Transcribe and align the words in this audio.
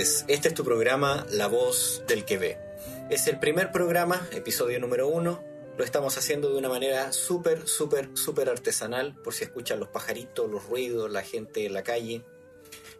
Tardes, 0.00 0.24
este 0.28 0.48
es 0.48 0.54
tu 0.54 0.64
programa 0.64 1.26
La 1.30 1.46
Voz 1.46 2.02
del 2.08 2.24
que 2.24 2.38
ve. 2.38 2.58
Es 3.10 3.26
el 3.26 3.38
primer 3.38 3.70
programa, 3.70 4.26
episodio 4.32 4.80
número 4.80 5.08
uno. 5.08 5.44
Lo 5.76 5.84
estamos 5.84 6.16
haciendo 6.16 6.48
de 6.48 6.56
una 6.56 6.70
manera 6.70 7.12
súper, 7.12 7.68
súper, 7.68 8.08
súper 8.14 8.48
artesanal, 8.48 9.14
por 9.22 9.34
si 9.34 9.44
escuchan 9.44 9.78
los 9.78 9.90
pajaritos, 9.90 10.50
los 10.50 10.64
ruidos, 10.64 11.10
la 11.10 11.22
gente 11.22 11.66
en 11.66 11.74
la 11.74 11.82
calle. 11.82 12.24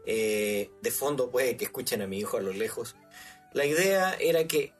Eh, 0.05 0.71
de 0.83 0.91
fondo 0.91 1.31
puede 1.31 1.57
que 1.57 1.65
escuchen 1.65 2.03
a 2.03 2.07
mi 2.07 2.19
hijo 2.19 2.37
a 2.37 2.43
lo 2.43 2.53
lejos. 2.53 2.97
La 3.55 3.65
idea 3.65 4.15
era 4.21 4.47
que 4.47 4.75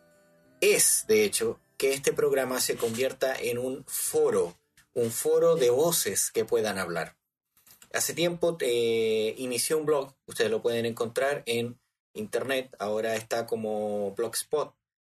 es, 0.61 1.07
de 1.09 1.25
hecho, 1.25 1.59
que 1.79 1.95
este 1.95 2.13
programa 2.13 2.61
se 2.61 2.77
convierta 2.77 3.35
en 3.35 3.57
un 3.57 3.83
foro, 3.87 4.59
un 4.93 5.11
foro 5.11 5.57
de 5.57 5.71
voces 5.71 6.31
que 6.31 6.45
puedan 6.45 6.77
hablar. 6.77 7.17
Hace 7.95 8.13
tiempo 8.13 8.59
eh, 8.61 9.35
inicié 9.39 9.75
un 9.75 9.87
blog, 9.87 10.15
ustedes 10.27 10.51
lo 10.51 10.61
pueden 10.61 10.85
encontrar 10.85 11.43
en 11.47 11.80
internet, 12.15 12.75
ahora 12.79 13.17
está 13.17 13.47
como 13.47 14.15
blogspot, 14.15 14.73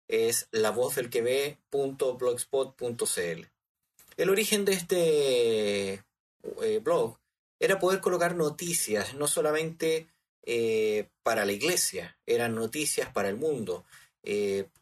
es 0.08 0.48
lavozdelqueve.blogspot.cl. 0.50 3.46
El 4.16 4.30
origen 4.30 4.64
de 4.64 4.72
este 4.72 6.02
eh, 6.62 6.78
blog 6.82 7.18
era 7.60 7.78
poder 7.78 8.00
colocar 8.00 8.34
noticias, 8.34 9.12
no 9.14 9.26
solamente 9.26 10.08
eh, 10.42 11.10
para 11.22 11.44
la 11.44 11.52
iglesia, 11.52 12.16
eran 12.26 12.54
noticias 12.54 13.10
para 13.10 13.28
el 13.28 13.36
mundo, 13.36 13.84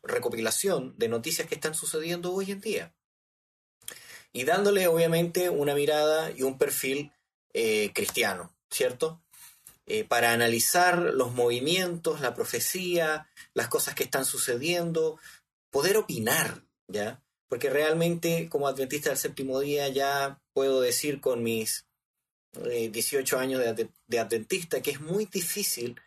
recopilación 0.03 0.94
de 0.98 1.08
noticias 1.08 1.48
que 1.48 1.55
están 1.55 1.72
sucediendo 1.75 2.34
hoy 2.34 2.50
en 2.50 2.61
día. 2.61 2.92
Y 4.33 4.44
dándole 4.44 4.86
obviamente 4.86 5.50
una 5.50 5.75
mirada 5.75 6.31
y 6.31 6.42
un 6.42 6.58
perfil 6.58 7.12
eh, 7.53 7.91
cristiano, 7.92 8.55
¿cierto? 8.70 9.20
Eh, 9.86 10.05
para 10.05 10.33
analizar 10.33 10.98
los 10.98 11.33
movimientos, 11.33 12.20
la 12.20 12.34
profecía, 12.34 13.28
las 13.55 13.69
cosas 13.69 13.95
que 13.95 14.05
están 14.05 14.25
sucediendo, 14.25 15.19
poder 15.70 15.97
opinar, 15.97 16.62
¿ya? 16.87 17.22
Porque 17.48 17.70
realmente 17.70 18.48
como 18.48 18.69
adventista 18.69 19.09
del 19.11 19.19
séptimo 19.19 19.59
día 19.61 19.89
ya 19.89 20.41
puedo 20.53 20.81
decir 20.81 21.20
con 21.20 21.42
mis 21.42 21.87
18 22.53 23.37
eh, 23.37 23.41
años 23.41 23.61
de, 24.06 24.19
adventista 24.19 24.83
que 24.83 24.91
es 24.92 25.00
muy 25.00 25.27
difícil 25.27 26.00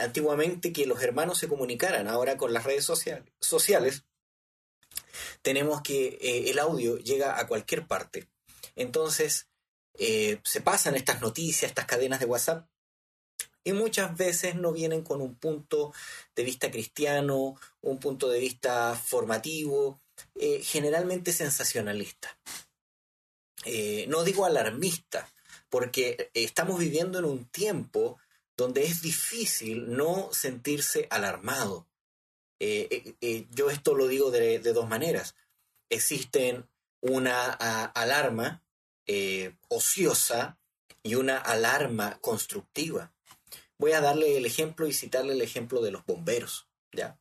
antiguamente 0.00 0.72
que 0.72 0.86
los 0.86 1.02
hermanos 1.02 1.36
se 1.38 1.48
comunicaran, 1.48 2.08
ahora 2.08 2.38
con 2.38 2.54
las 2.54 2.64
redes 2.64 2.84
sociales 2.84 4.04
tenemos 5.42 5.82
que 5.82 6.18
el 6.48 6.58
audio 6.58 6.96
llega 6.96 7.38
a 7.38 7.46
cualquier 7.46 7.86
parte. 7.86 8.28
Entonces, 8.76 9.48
eh, 9.98 10.40
se 10.44 10.60
pasan 10.60 10.94
estas 10.94 11.20
noticias, 11.20 11.70
estas 11.70 11.86
cadenas 11.86 12.20
de 12.20 12.26
WhatsApp, 12.26 12.66
y 13.64 13.72
muchas 13.72 14.16
veces 14.16 14.56
no 14.56 14.72
vienen 14.72 15.02
con 15.02 15.20
un 15.20 15.36
punto 15.36 15.92
de 16.34 16.42
vista 16.42 16.70
cristiano, 16.70 17.56
un 17.80 17.98
punto 18.00 18.28
de 18.28 18.40
vista 18.40 18.94
formativo, 18.94 20.00
eh, 20.34 20.60
generalmente 20.62 21.32
sensacionalista. 21.32 22.36
Eh, 23.64 24.06
no 24.08 24.24
digo 24.24 24.44
alarmista, 24.44 25.28
porque 25.68 26.30
estamos 26.34 26.80
viviendo 26.80 27.20
en 27.20 27.24
un 27.24 27.44
tiempo 27.44 28.18
donde 28.56 28.84
es 28.84 29.00
difícil 29.00 29.94
no 29.94 30.30
sentirse 30.32 31.06
alarmado. 31.10 31.86
yo 33.50 33.70
esto 33.70 33.94
lo 33.94 34.08
digo 34.08 34.30
de, 34.30 34.58
dos 34.58 34.88
maneras. 34.88 35.36
Existen 35.88 36.66
una 37.00 37.52
alarma 37.52 38.61
eh, 39.06 39.56
ociosa 39.68 40.58
y 41.02 41.16
una 41.16 41.38
alarma 41.38 42.18
constructiva. 42.20 43.12
Voy 43.78 43.92
a 43.92 44.00
darle 44.00 44.36
el 44.36 44.46
ejemplo 44.46 44.86
y 44.86 44.92
citarle 44.92 45.32
el 45.32 45.42
ejemplo 45.42 45.82
de 45.82 45.90
los 45.90 46.06
bomberos. 46.06 46.68
¿ya? 46.92 47.18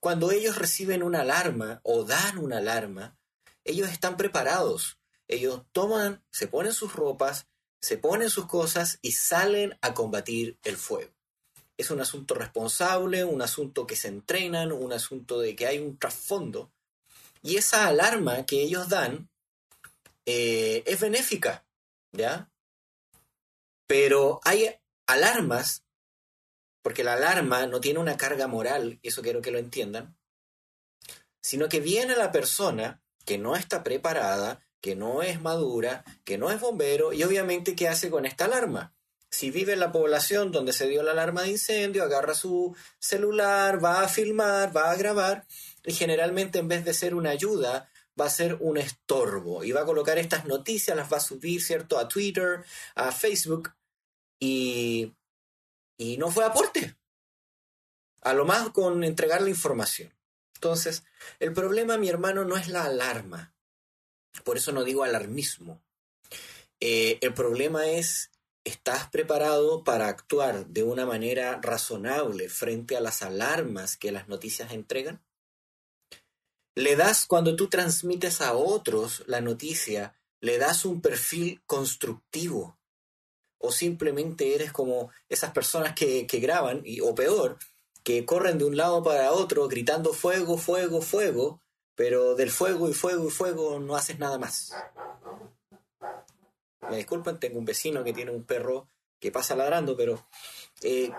Cuando 0.00 0.32
ellos 0.32 0.56
reciben 0.56 1.02
una 1.02 1.20
alarma 1.20 1.80
o 1.84 2.04
dan 2.04 2.38
una 2.38 2.58
alarma, 2.58 3.16
ellos 3.64 3.88
están 3.90 4.16
preparados. 4.16 4.98
Ellos 5.28 5.62
toman, 5.72 6.24
se 6.32 6.48
ponen 6.48 6.72
sus 6.72 6.94
ropas, 6.94 7.46
se 7.80 7.96
ponen 7.96 8.30
sus 8.30 8.46
cosas 8.46 8.98
y 9.00 9.12
salen 9.12 9.78
a 9.80 9.94
combatir 9.94 10.58
el 10.64 10.76
fuego. 10.76 11.12
Es 11.76 11.90
un 11.90 12.00
asunto 12.00 12.34
responsable, 12.34 13.24
un 13.24 13.40
asunto 13.40 13.86
que 13.86 13.96
se 13.96 14.08
entrenan, 14.08 14.72
un 14.72 14.92
asunto 14.92 15.40
de 15.40 15.56
que 15.56 15.66
hay 15.66 15.78
un 15.78 15.98
trasfondo. 15.98 16.72
Y 17.42 17.56
esa 17.56 17.86
alarma 17.86 18.44
que 18.44 18.60
ellos 18.60 18.88
dan 18.88 19.29
eh, 20.32 20.84
es 20.86 21.00
benéfica, 21.00 21.66
¿ya? 22.12 22.48
Pero 23.88 24.40
hay 24.44 24.76
alarmas, 25.06 25.82
porque 26.82 27.02
la 27.02 27.14
alarma 27.14 27.66
no 27.66 27.80
tiene 27.80 27.98
una 27.98 28.16
carga 28.16 28.46
moral, 28.46 29.00
eso 29.02 29.22
quiero 29.22 29.42
que 29.42 29.50
lo 29.50 29.58
entiendan, 29.58 30.16
sino 31.40 31.68
que 31.68 31.80
viene 31.80 32.14
la 32.14 32.30
persona 32.30 33.02
que 33.24 33.38
no 33.38 33.56
está 33.56 33.82
preparada, 33.82 34.60
que 34.80 34.94
no 34.94 35.22
es 35.22 35.40
madura, 35.40 36.04
que 36.24 36.38
no 36.38 36.52
es 36.52 36.60
bombero, 36.60 37.12
y 37.12 37.24
obviamente, 37.24 37.74
¿qué 37.74 37.88
hace 37.88 38.08
con 38.08 38.24
esta 38.24 38.44
alarma? 38.44 38.94
Si 39.30 39.50
vive 39.50 39.72
en 39.72 39.80
la 39.80 39.90
población 39.90 40.52
donde 40.52 40.72
se 40.72 40.86
dio 40.86 41.02
la 41.02 41.10
alarma 41.10 41.42
de 41.42 41.50
incendio, 41.50 42.04
agarra 42.04 42.34
su 42.34 42.76
celular, 43.00 43.84
va 43.84 44.02
a 44.02 44.08
filmar, 44.08 44.74
va 44.76 44.92
a 44.92 44.96
grabar, 44.96 45.46
y 45.84 45.92
generalmente 45.92 46.60
en 46.60 46.68
vez 46.68 46.84
de 46.84 46.94
ser 46.94 47.16
una 47.16 47.30
ayuda, 47.30 47.89
va 48.20 48.26
a 48.26 48.30
ser 48.30 48.58
un 48.60 48.76
estorbo 48.76 49.64
y 49.64 49.72
va 49.72 49.82
a 49.82 49.86
colocar 49.86 50.18
estas 50.18 50.44
noticias, 50.44 50.96
las 50.96 51.10
va 51.12 51.16
a 51.16 51.20
subir, 51.20 51.62
¿cierto?, 51.62 51.98
a 51.98 52.08
Twitter, 52.08 52.64
a 52.94 53.12
Facebook 53.12 53.72
y, 54.38 55.14
y 55.96 56.16
no 56.18 56.30
fue 56.30 56.44
aporte. 56.44 56.96
A 58.22 58.34
lo 58.34 58.44
más 58.44 58.68
con 58.70 59.02
entregar 59.02 59.40
la 59.40 59.48
información. 59.48 60.14
Entonces, 60.54 61.04
el 61.38 61.54
problema, 61.54 61.96
mi 61.96 62.10
hermano, 62.10 62.44
no 62.44 62.56
es 62.56 62.68
la 62.68 62.84
alarma. 62.84 63.54
Por 64.44 64.58
eso 64.58 64.72
no 64.72 64.84
digo 64.84 65.04
alarmismo. 65.04 65.82
Eh, 66.80 67.18
el 67.22 67.32
problema 67.32 67.86
es, 67.86 68.30
¿estás 68.64 69.08
preparado 69.08 69.84
para 69.84 70.08
actuar 70.08 70.66
de 70.66 70.82
una 70.82 71.06
manera 71.06 71.60
razonable 71.62 72.48
frente 72.48 72.96
a 72.96 73.00
las 73.00 73.22
alarmas 73.22 73.96
que 73.96 74.12
las 74.12 74.28
noticias 74.28 74.72
entregan? 74.72 75.22
Le 76.74 76.96
das 76.96 77.26
cuando 77.26 77.56
tú 77.56 77.68
transmites 77.68 78.40
a 78.40 78.54
otros 78.54 79.24
la 79.26 79.40
noticia, 79.40 80.14
le 80.40 80.58
das 80.58 80.84
un 80.84 81.00
perfil 81.00 81.62
constructivo. 81.66 82.78
O 83.58 83.72
simplemente 83.72 84.54
eres 84.54 84.72
como 84.72 85.10
esas 85.28 85.52
personas 85.52 85.94
que, 85.94 86.24
graban, 86.24 86.82
y, 86.84 87.00
o 87.00 87.14
peor, 87.14 87.58
que 88.02 88.24
corren 88.24 88.58
de 88.58 88.64
un 88.64 88.76
lado 88.76 89.02
para 89.02 89.32
otro 89.32 89.68
gritando 89.68 90.14
fuego, 90.14 90.56
fuego, 90.56 91.02
fuego, 91.02 91.60
pero 91.94 92.34
del 92.34 92.50
fuego 92.50 92.88
y 92.88 92.94
fuego 92.94 93.28
y 93.28 93.30
fuego 93.30 93.78
no 93.78 93.96
haces 93.96 94.18
nada 94.18 94.38
más. 94.38 94.72
Me 96.88 96.96
disculpen, 96.96 97.38
tengo 97.38 97.58
un 97.58 97.66
vecino 97.66 98.02
que 98.02 98.14
tiene 98.14 98.30
un 98.30 98.44
perro 98.44 98.88
que 99.20 99.30
pasa 99.30 99.54
ladrando, 99.54 99.96
pero 99.96 100.26
eh, 100.80 101.12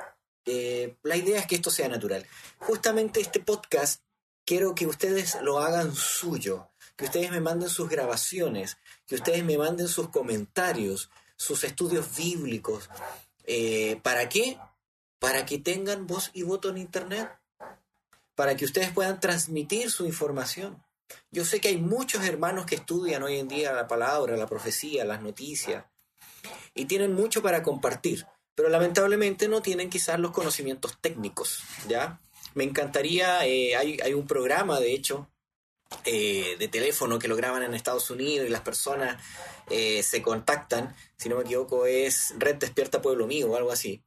eh, 0.45 0.97
la 1.03 1.15
idea 1.15 1.39
es 1.39 1.45
que 1.45 1.55
esto 1.55 1.69
sea 1.69 1.87
natural. 1.87 2.25
Justamente 2.57 3.21
este 3.21 3.39
podcast 3.39 4.01
quiero 4.45 4.75
que 4.75 4.87
ustedes 4.87 5.37
lo 5.41 5.59
hagan 5.59 5.95
suyo, 5.95 6.69
que 6.95 7.05
ustedes 7.05 7.31
me 7.31 7.41
manden 7.41 7.69
sus 7.69 7.89
grabaciones, 7.89 8.77
que 9.07 9.15
ustedes 9.15 9.43
me 9.43 9.57
manden 9.57 9.87
sus 9.87 10.09
comentarios, 10.09 11.09
sus 11.35 11.63
estudios 11.63 12.15
bíblicos. 12.15 12.89
Eh, 13.45 13.99
¿Para 14.03 14.29
qué? 14.29 14.59
Para 15.19 15.45
que 15.45 15.57
tengan 15.57 16.07
voz 16.07 16.31
y 16.33 16.43
voto 16.43 16.69
en 16.69 16.77
Internet, 16.77 17.29
para 18.35 18.55
que 18.55 18.65
ustedes 18.65 18.91
puedan 18.91 19.19
transmitir 19.19 19.91
su 19.91 20.05
información. 20.05 20.83
Yo 21.31 21.45
sé 21.45 21.59
que 21.59 21.69
hay 21.69 21.77
muchos 21.77 22.23
hermanos 22.25 22.65
que 22.65 22.75
estudian 22.75 23.23
hoy 23.23 23.37
en 23.37 23.47
día 23.47 23.73
la 23.73 23.87
palabra, 23.87 24.37
la 24.37 24.47
profecía, 24.47 25.03
las 25.05 25.21
noticias, 25.21 25.85
y 26.73 26.85
tienen 26.85 27.13
mucho 27.13 27.41
para 27.41 27.63
compartir, 27.63 28.25
pero 28.55 28.69
lamentablemente 28.69 29.47
no 29.47 29.61
tienen 29.61 29.89
quizás 29.89 30.19
los 30.19 30.31
conocimientos 30.31 30.97
técnicos, 31.01 31.63
¿ya? 31.87 32.19
Me 32.53 32.63
encantaría, 32.63 33.45
eh, 33.45 33.75
hay, 33.75 34.13
un 34.13 34.27
programa, 34.27 34.79
de 34.79 34.93
hecho, 34.93 35.29
eh, 36.05 36.55
de 36.59 36.67
teléfono 36.67 37.19
que 37.19 37.27
lo 37.27 37.35
graban 37.35 37.63
en 37.63 37.73
Estados 37.73 38.09
Unidos 38.09 38.47
y 38.47 38.51
las 38.51 38.61
personas 38.61 39.21
eh, 39.69 40.03
se 40.03 40.21
contactan, 40.21 40.95
si 41.17 41.29
no 41.29 41.37
me 41.37 41.43
equivoco 41.43 41.85
es 41.85 42.33
Red 42.37 42.55
Despierta 42.55 43.01
Pueblo 43.01 43.27
Mío 43.27 43.51
o 43.51 43.55
algo 43.55 43.71
así. 43.71 44.03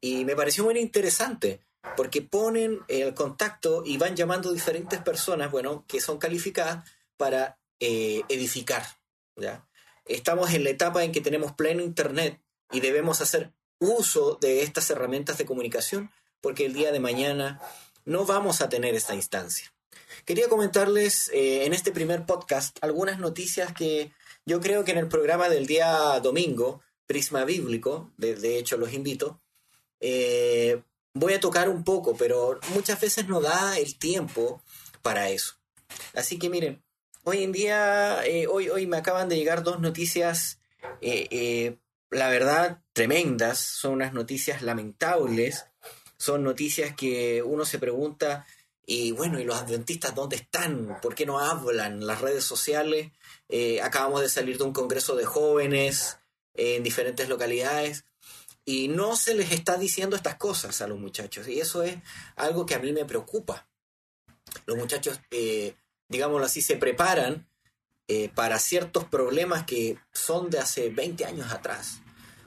Y 0.00 0.24
me 0.24 0.36
pareció 0.36 0.64
muy 0.64 0.78
interesante 0.78 1.60
porque 1.96 2.22
ponen 2.22 2.80
el 2.88 3.14
contacto 3.14 3.82
y 3.84 3.96
van 3.96 4.16
llamando 4.16 4.52
diferentes 4.52 5.00
personas, 5.00 5.50
bueno, 5.50 5.84
que 5.86 6.00
son 6.00 6.18
calificadas 6.18 6.88
para 7.16 7.58
edificar. 7.78 8.84
¿ya? 9.36 9.68
Estamos 10.04 10.52
en 10.54 10.64
la 10.64 10.70
etapa 10.70 11.04
en 11.04 11.12
que 11.12 11.20
tenemos 11.20 11.52
pleno 11.52 11.82
Internet 11.82 12.40
y 12.72 12.80
debemos 12.80 13.20
hacer 13.20 13.52
uso 13.78 14.38
de 14.40 14.62
estas 14.62 14.88
herramientas 14.90 15.38
de 15.38 15.46
comunicación 15.46 16.10
porque 16.40 16.66
el 16.66 16.74
día 16.74 16.92
de 16.92 17.00
mañana 17.00 17.60
no 18.04 18.24
vamos 18.24 18.60
a 18.60 18.68
tener 18.68 18.94
esta 18.94 19.14
instancia. 19.14 19.72
Quería 20.24 20.48
comentarles 20.48 21.28
eh, 21.32 21.66
en 21.66 21.74
este 21.74 21.92
primer 21.92 22.24
podcast 22.26 22.78
algunas 22.80 23.18
noticias 23.18 23.72
que 23.72 24.12
yo 24.44 24.60
creo 24.60 24.84
que 24.84 24.92
en 24.92 24.98
el 24.98 25.08
programa 25.08 25.48
del 25.48 25.66
día 25.66 26.18
domingo, 26.20 26.82
Prisma 27.06 27.44
Bíblico, 27.44 28.12
de, 28.16 28.58
hecho 28.58 28.76
los 28.76 28.92
invito, 28.92 29.40
eh, 30.00 30.82
voy 31.14 31.34
a 31.34 31.40
tocar 31.40 31.68
un 31.68 31.84
poco, 31.84 32.16
pero 32.16 32.58
muchas 32.74 33.00
veces 33.00 33.28
no 33.28 33.40
da 33.40 33.78
el 33.78 33.98
tiempo 33.98 34.62
para 35.02 35.30
eso. 35.30 35.54
Así 36.14 36.38
que 36.38 36.50
miren, 36.50 36.82
hoy 37.24 37.42
en 37.42 37.52
día, 37.52 38.24
eh, 38.24 38.46
hoy, 38.46 38.68
hoy 38.68 38.86
me 38.86 38.96
acaban 38.96 39.28
de 39.28 39.36
llegar 39.36 39.62
dos 39.62 39.80
noticias, 39.80 40.60
la 42.10 42.28
verdad, 42.28 42.82
tremendas, 42.92 43.58
son 43.58 43.94
unas 43.94 44.12
noticias 44.12 44.62
lamentables, 44.62 45.66
son 46.18 46.44
noticias 46.44 46.94
que 46.94 47.42
uno 47.42 47.64
se 47.64 47.78
pregunta, 47.78 48.46
y 48.84 49.12
bueno, 49.12 49.40
¿y 49.40 49.44
los 49.44 49.56
adventistas 49.56 50.14
dónde 50.14 50.36
están? 50.36 50.98
¿Por 51.02 51.14
qué 51.14 51.26
no 51.26 51.40
hablan? 51.40 52.06
Las 52.06 52.20
redes 52.20 52.44
sociales, 52.44 53.10
acabamos 53.82 54.20
de 54.20 54.28
salir 54.28 54.58
de 54.58 54.64
un 54.64 54.72
congreso 54.72 55.16
de 55.16 55.24
jóvenes 55.24 56.18
en 56.54 56.84
diferentes 56.84 57.28
localidades. 57.28 58.04
Y 58.64 58.86
no 58.86 59.16
se 59.16 59.34
les 59.34 59.50
está 59.50 59.76
diciendo 59.76 60.14
estas 60.14 60.36
cosas 60.36 60.80
a 60.80 60.86
los 60.86 61.00
muchachos. 61.00 61.48
Y 61.48 61.58
eso 61.58 61.82
es 61.82 61.96
algo 62.36 62.64
que 62.64 62.76
a 62.76 62.78
mí 62.78 62.92
me 62.92 63.04
preocupa. 63.04 63.68
Los 64.66 64.76
muchachos 64.76 65.18
digámoslo 66.08 66.46
así, 66.46 66.62
se 66.62 66.76
preparan 66.76 67.48
eh, 68.08 68.30
para 68.34 68.58
ciertos 68.58 69.04
problemas 69.04 69.64
que 69.64 69.98
son 70.12 70.50
de 70.50 70.58
hace 70.58 70.90
20 70.90 71.24
años 71.24 71.50
atrás. 71.52 72.00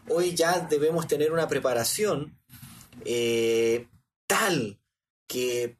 Hoy 0.07 0.33
ya 0.33 0.59
debemos 0.59 1.07
tener 1.07 1.31
una 1.31 1.47
preparación 1.47 2.38
eh, 3.05 3.87
tal 4.27 4.79
que, 5.27 5.77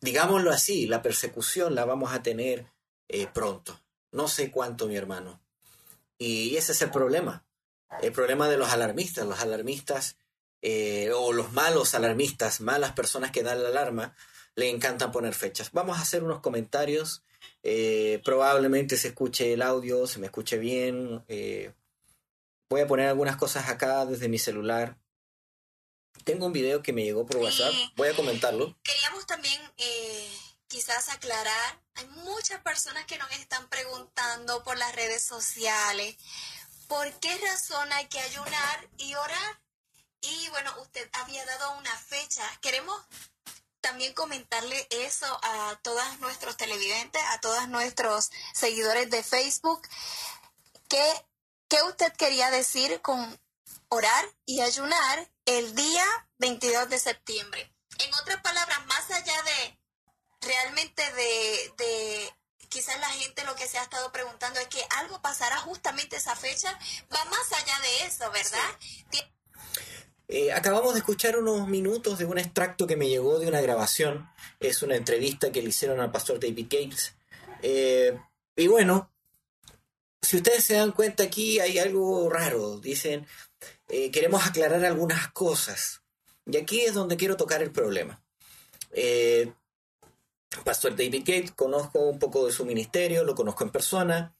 digámoslo 0.00 0.50
así, 0.50 0.86
la 0.86 1.02
persecución 1.02 1.74
la 1.74 1.84
vamos 1.84 2.12
a 2.12 2.22
tener 2.22 2.66
eh, 3.08 3.26
pronto. 3.32 3.80
No 4.12 4.28
sé 4.28 4.50
cuánto, 4.50 4.86
mi 4.86 4.96
hermano. 4.96 5.40
Y 6.18 6.56
ese 6.56 6.72
es 6.72 6.82
el 6.82 6.90
problema. 6.90 7.44
El 8.00 8.12
problema 8.12 8.48
de 8.48 8.56
los 8.56 8.70
alarmistas. 8.70 9.26
Los 9.26 9.40
alarmistas 9.40 10.16
o 11.14 11.32
los 11.32 11.52
malos 11.52 11.94
alarmistas, 11.94 12.60
malas 12.60 12.90
personas 12.92 13.30
que 13.30 13.44
dan 13.44 13.62
la 13.62 13.68
alarma, 13.68 14.16
le 14.56 14.70
encantan 14.70 15.12
poner 15.12 15.34
fechas. 15.34 15.70
Vamos 15.72 15.98
a 15.98 16.02
hacer 16.02 16.24
unos 16.24 16.40
comentarios. 16.40 17.22
Eh, 17.62 18.20
probablemente 18.24 18.96
se 18.96 19.08
escuche 19.08 19.52
el 19.52 19.62
audio, 19.62 20.06
se 20.06 20.18
me 20.18 20.26
escuche 20.26 20.58
bien. 20.58 21.22
Eh, 21.28 21.72
voy 22.68 22.80
a 22.80 22.86
poner 22.86 23.08
algunas 23.08 23.36
cosas 23.36 23.68
acá 23.68 24.06
desde 24.06 24.28
mi 24.28 24.38
celular. 24.38 24.96
Tengo 26.24 26.46
un 26.46 26.52
video 26.52 26.82
que 26.82 26.92
me 26.92 27.04
llegó 27.04 27.26
por 27.26 27.36
WhatsApp. 27.36 27.72
Voy 27.96 28.08
a 28.08 28.16
comentarlo. 28.16 28.76
Queríamos 28.82 29.26
también 29.26 29.60
eh, 29.76 30.38
quizás 30.68 31.08
aclarar. 31.08 31.80
Hay 31.94 32.06
muchas 32.24 32.60
personas 32.62 33.06
que 33.06 33.18
nos 33.18 33.30
están 33.32 33.68
preguntando 33.68 34.62
por 34.62 34.76
las 34.76 34.94
redes 34.94 35.22
sociales. 35.22 36.16
¿Por 36.88 37.12
qué 37.20 37.36
razón 37.38 37.92
hay 37.92 38.06
que 38.06 38.20
ayunar 38.20 38.88
y 38.98 39.14
orar? 39.14 39.60
Y 40.20 40.48
bueno, 40.50 40.72
usted 40.80 41.08
había 41.12 41.44
dado 41.44 41.78
una 41.78 41.96
fecha. 41.96 42.42
Queremos 42.60 43.00
también 43.80 44.12
comentarle 44.14 44.86
eso 44.90 45.26
a 45.42 45.78
todos 45.82 46.18
nuestros 46.20 46.56
televidentes, 46.56 47.22
a 47.30 47.40
todos 47.40 47.68
nuestros 47.68 48.30
seguidores 48.52 49.10
de 49.10 49.22
Facebook. 49.22 49.80
¿Qué, 50.88 51.24
qué 51.68 51.82
usted 51.82 52.12
quería 52.14 52.50
decir 52.50 53.00
con 53.00 53.38
orar 53.88 54.24
y 54.44 54.60
ayunar 54.60 55.30
el 55.46 55.74
día 55.74 56.04
22 56.38 56.90
de 56.90 56.98
septiembre? 56.98 57.72
En 57.98 58.12
otras 58.14 58.40
palabras, 58.42 58.84
más 58.86 59.10
allá 59.10 59.42
de 59.42 59.78
realmente 60.42 61.02
de, 61.12 61.72
de 61.78 62.30
quizás 62.68 63.00
la 63.00 63.08
gente 63.08 63.44
lo 63.44 63.54
que 63.54 63.66
se 63.66 63.78
ha 63.78 63.82
estado 63.82 64.12
preguntando 64.12 64.60
es 64.60 64.68
que 64.68 64.84
algo 64.98 65.20
pasará 65.22 65.56
justamente 65.58 66.16
esa 66.16 66.36
fecha, 66.36 66.78
va 67.14 67.24
más 67.26 67.52
allá 67.52 67.80
de 67.80 68.06
eso, 68.06 68.30
¿verdad? 68.30 68.78
Eh, 70.28 70.52
acabamos 70.52 70.94
de 70.94 70.98
escuchar 71.00 71.38
unos 71.38 71.68
minutos 71.68 72.18
de 72.18 72.24
un 72.24 72.38
extracto 72.38 72.86
que 72.86 72.96
me 72.96 73.08
llegó 73.08 73.38
de 73.38 73.46
una 73.46 73.60
grabación. 73.60 74.28
Es 74.58 74.82
una 74.82 74.96
entrevista 74.96 75.52
que 75.52 75.62
le 75.62 75.68
hicieron 75.68 76.00
al 76.00 76.10
pastor 76.10 76.40
David 76.40 76.66
Gates. 76.68 77.14
Eh, 77.62 78.18
y 78.56 78.66
bueno, 78.66 79.12
si 80.20 80.38
ustedes 80.38 80.64
se 80.64 80.74
dan 80.74 80.92
cuenta 80.92 81.22
aquí 81.22 81.60
hay 81.60 81.78
algo 81.78 82.28
raro. 82.28 82.78
Dicen, 82.80 83.26
eh, 83.88 84.10
queremos 84.10 84.46
aclarar 84.46 84.84
algunas 84.84 85.28
cosas. 85.32 86.02
Y 86.46 86.56
aquí 86.56 86.80
es 86.80 86.94
donde 86.94 87.16
quiero 87.16 87.36
tocar 87.36 87.62
el 87.62 87.72
problema. 87.72 88.22
pastor 90.64 90.96
David 90.96 91.24
Gates, 91.26 91.52
conozco 91.52 92.00
un 92.00 92.18
poco 92.18 92.46
de 92.46 92.52
su 92.52 92.64
ministerio, 92.64 93.24
lo 93.24 93.34
conozco 93.34 93.64
en 93.64 93.70
persona. 93.70 94.36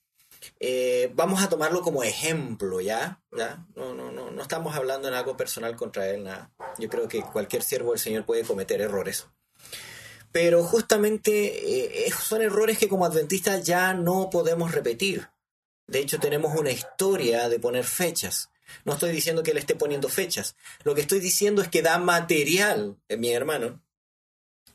Eh, 0.60 1.10
vamos 1.14 1.42
a 1.42 1.48
tomarlo 1.48 1.82
como 1.82 2.02
ejemplo, 2.02 2.80
¿ya? 2.80 3.20
¿ya? 3.36 3.64
No, 3.74 3.94
no, 3.94 4.12
no, 4.12 4.30
no 4.30 4.42
estamos 4.42 4.74
hablando 4.76 5.08
en 5.08 5.14
algo 5.14 5.36
personal 5.36 5.76
contra 5.76 6.08
él, 6.08 6.24
nada. 6.24 6.50
Yo 6.78 6.88
creo 6.88 7.08
que 7.08 7.22
cualquier 7.22 7.62
siervo 7.62 7.92
del 7.92 8.00
Señor 8.00 8.24
puede 8.24 8.42
cometer 8.42 8.80
errores. 8.80 9.26
Pero 10.32 10.62
justamente 10.64 12.06
eh, 12.06 12.12
son 12.12 12.42
errores 12.42 12.78
que 12.78 12.88
como 12.88 13.06
adventistas 13.06 13.64
ya 13.64 13.94
no 13.94 14.28
podemos 14.30 14.72
repetir. 14.72 15.28
De 15.86 16.00
hecho, 16.00 16.18
tenemos 16.18 16.58
una 16.58 16.70
historia 16.70 17.48
de 17.48 17.60
poner 17.60 17.84
fechas. 17.84 18.50
No 18.84 18.94
estoy 18.94 19.12
diciendo 19.12 19.42
que 19.42 19.52
él 19.52 19.58
esté 19.58 19.74
poniendo 19.74 20.08
fechas. 20.08 20.56
Lo 20.84 20.94
que 20.94 21.00
estoy 21.00 21.20
diciendo 21.20 21.62
es 21.62 21.68
que 21.68 21.82
da 21.82 21.98
material, 21.98 22.96
eh, 23.08 23.16
mi 23.16 23.32
hermano. 23.32 23.82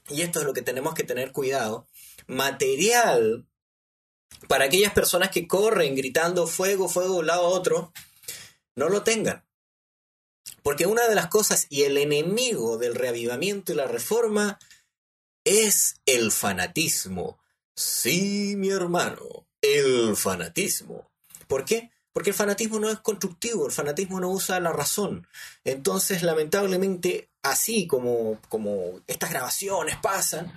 Y 0.09 0.21
esto 0.21 0.39
es 0.39 0.45
lo 0.45 0.53
que 0.53 0.61
tenemos 0.61 0.93
que 0.93 1.03
tener 1.03 1.31
cuidado. 1.31 1.87
Material 2.27 3.45
para 4.47 4.65
aquellas 4.65 4.93
personas 4.93 5.29
que 5.29 5.47
corren 5.47 5.95
gritando 5.95 6.47
fuego, 6.47 6.89
fuego 6.89 7.13
de 7.13 7.19
un 7.19 7.27
lado 7.27 7.45
a 7.45 7.49
otro, 7.49 7.93
no 8.75 8.89
lo 8.89 9.03
tengan. 9.03 9.45
Porque 10.63 10.85
una 10.85 11.07
de 11.07 11.15
las 11.15 11.27
cosas 11.27 11.67
y 11.69 11.83
el 11.83 11.97
enemigo 11.97 12.77
del 12.77 12.95
reavivamiento 12.95 13.71
y 13.71 13.75
la 13.75 13.87
reforma 13.87 14.59
es 15.43 15.95
el 16.05 16.31
fanatismo. 16.31 17.39
Sí, 17.75 18.55
mi 18.57 18.69
hermano, 18.69 19.47
el 19.61 20.15
fanatismo. 20.15 21.09
¿Por 21.47 21.65
qué? 21.65 21.91
Porque 22.13 22.31
el 22.31 22.35
fanatismo 22.35 22.79
no 22.79 22.89
es 22.89 22.99
constructivo, 22.99 23.65
el 23.65 23.71
fanatismo 23.71 24.19
no 24.19 24.29
usa 24.29 24.59
la 24.59 24.73
razón. 24.73 25.27
Entonces, 25.63 26.23
lamentablemente, 26.23 27.29
así 27.41 27.87
como, 27.87 28.39
como 28.49 29.01
estas 29.07 29.29
grabaciones 29.29 29.95
pasan, 30.01 30.51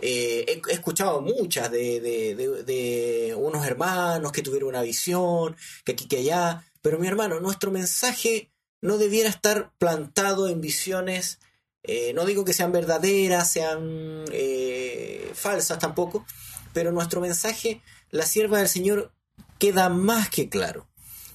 eh, 0.00 0.60
he, 0.68 0.72
escuchado 0.72 1.20
muchas 1.20 1.70
de, 1.70 3.34
unos 3.36 3.66
hermanos 3.66 4.32
que 4.32 4.42
tuvieron 4.42 4.68
una 4.68 4.82
visión, 4.82 5.56
que 5.84 5.92
aquí, 5.92 6.06
que 6.06 6.18
allá, 6.18 6.64
pero 6.82 6.98
mi 6.98 7.06
hermano, 7.06 7.40
nuestro 7.40 7.70
mensaje 7.70 8.50
no 8.82 8.98
debiera 8.98 9.30
estar 9.30 9.72
plantado 9.78 10.48
en 10.48 10.60
visiones, 10.60 11.38
eh, 11.82 12.12
no 12.14 12.26
digo 12.26 12.44
que 12.44 12.52
sean 12.52 12.72
verdaderas, 12.72 13.50
sean 13.50 14.24
eh, 14.30 15.30
falsas 15.34 15.78
tampoco, 15.78 16.26
pero 16.72 16.92
nuestro 16.92 17.20
mensaje, 17.20 17.80
la 18.10 18.26
sierva 18.26 18.58
del 18.58 18.68
Señor, 18.68 19.12
queda 19.58 19.88
más 19.88 20.28
que 20.30 20.48
claro. 20.48 20.88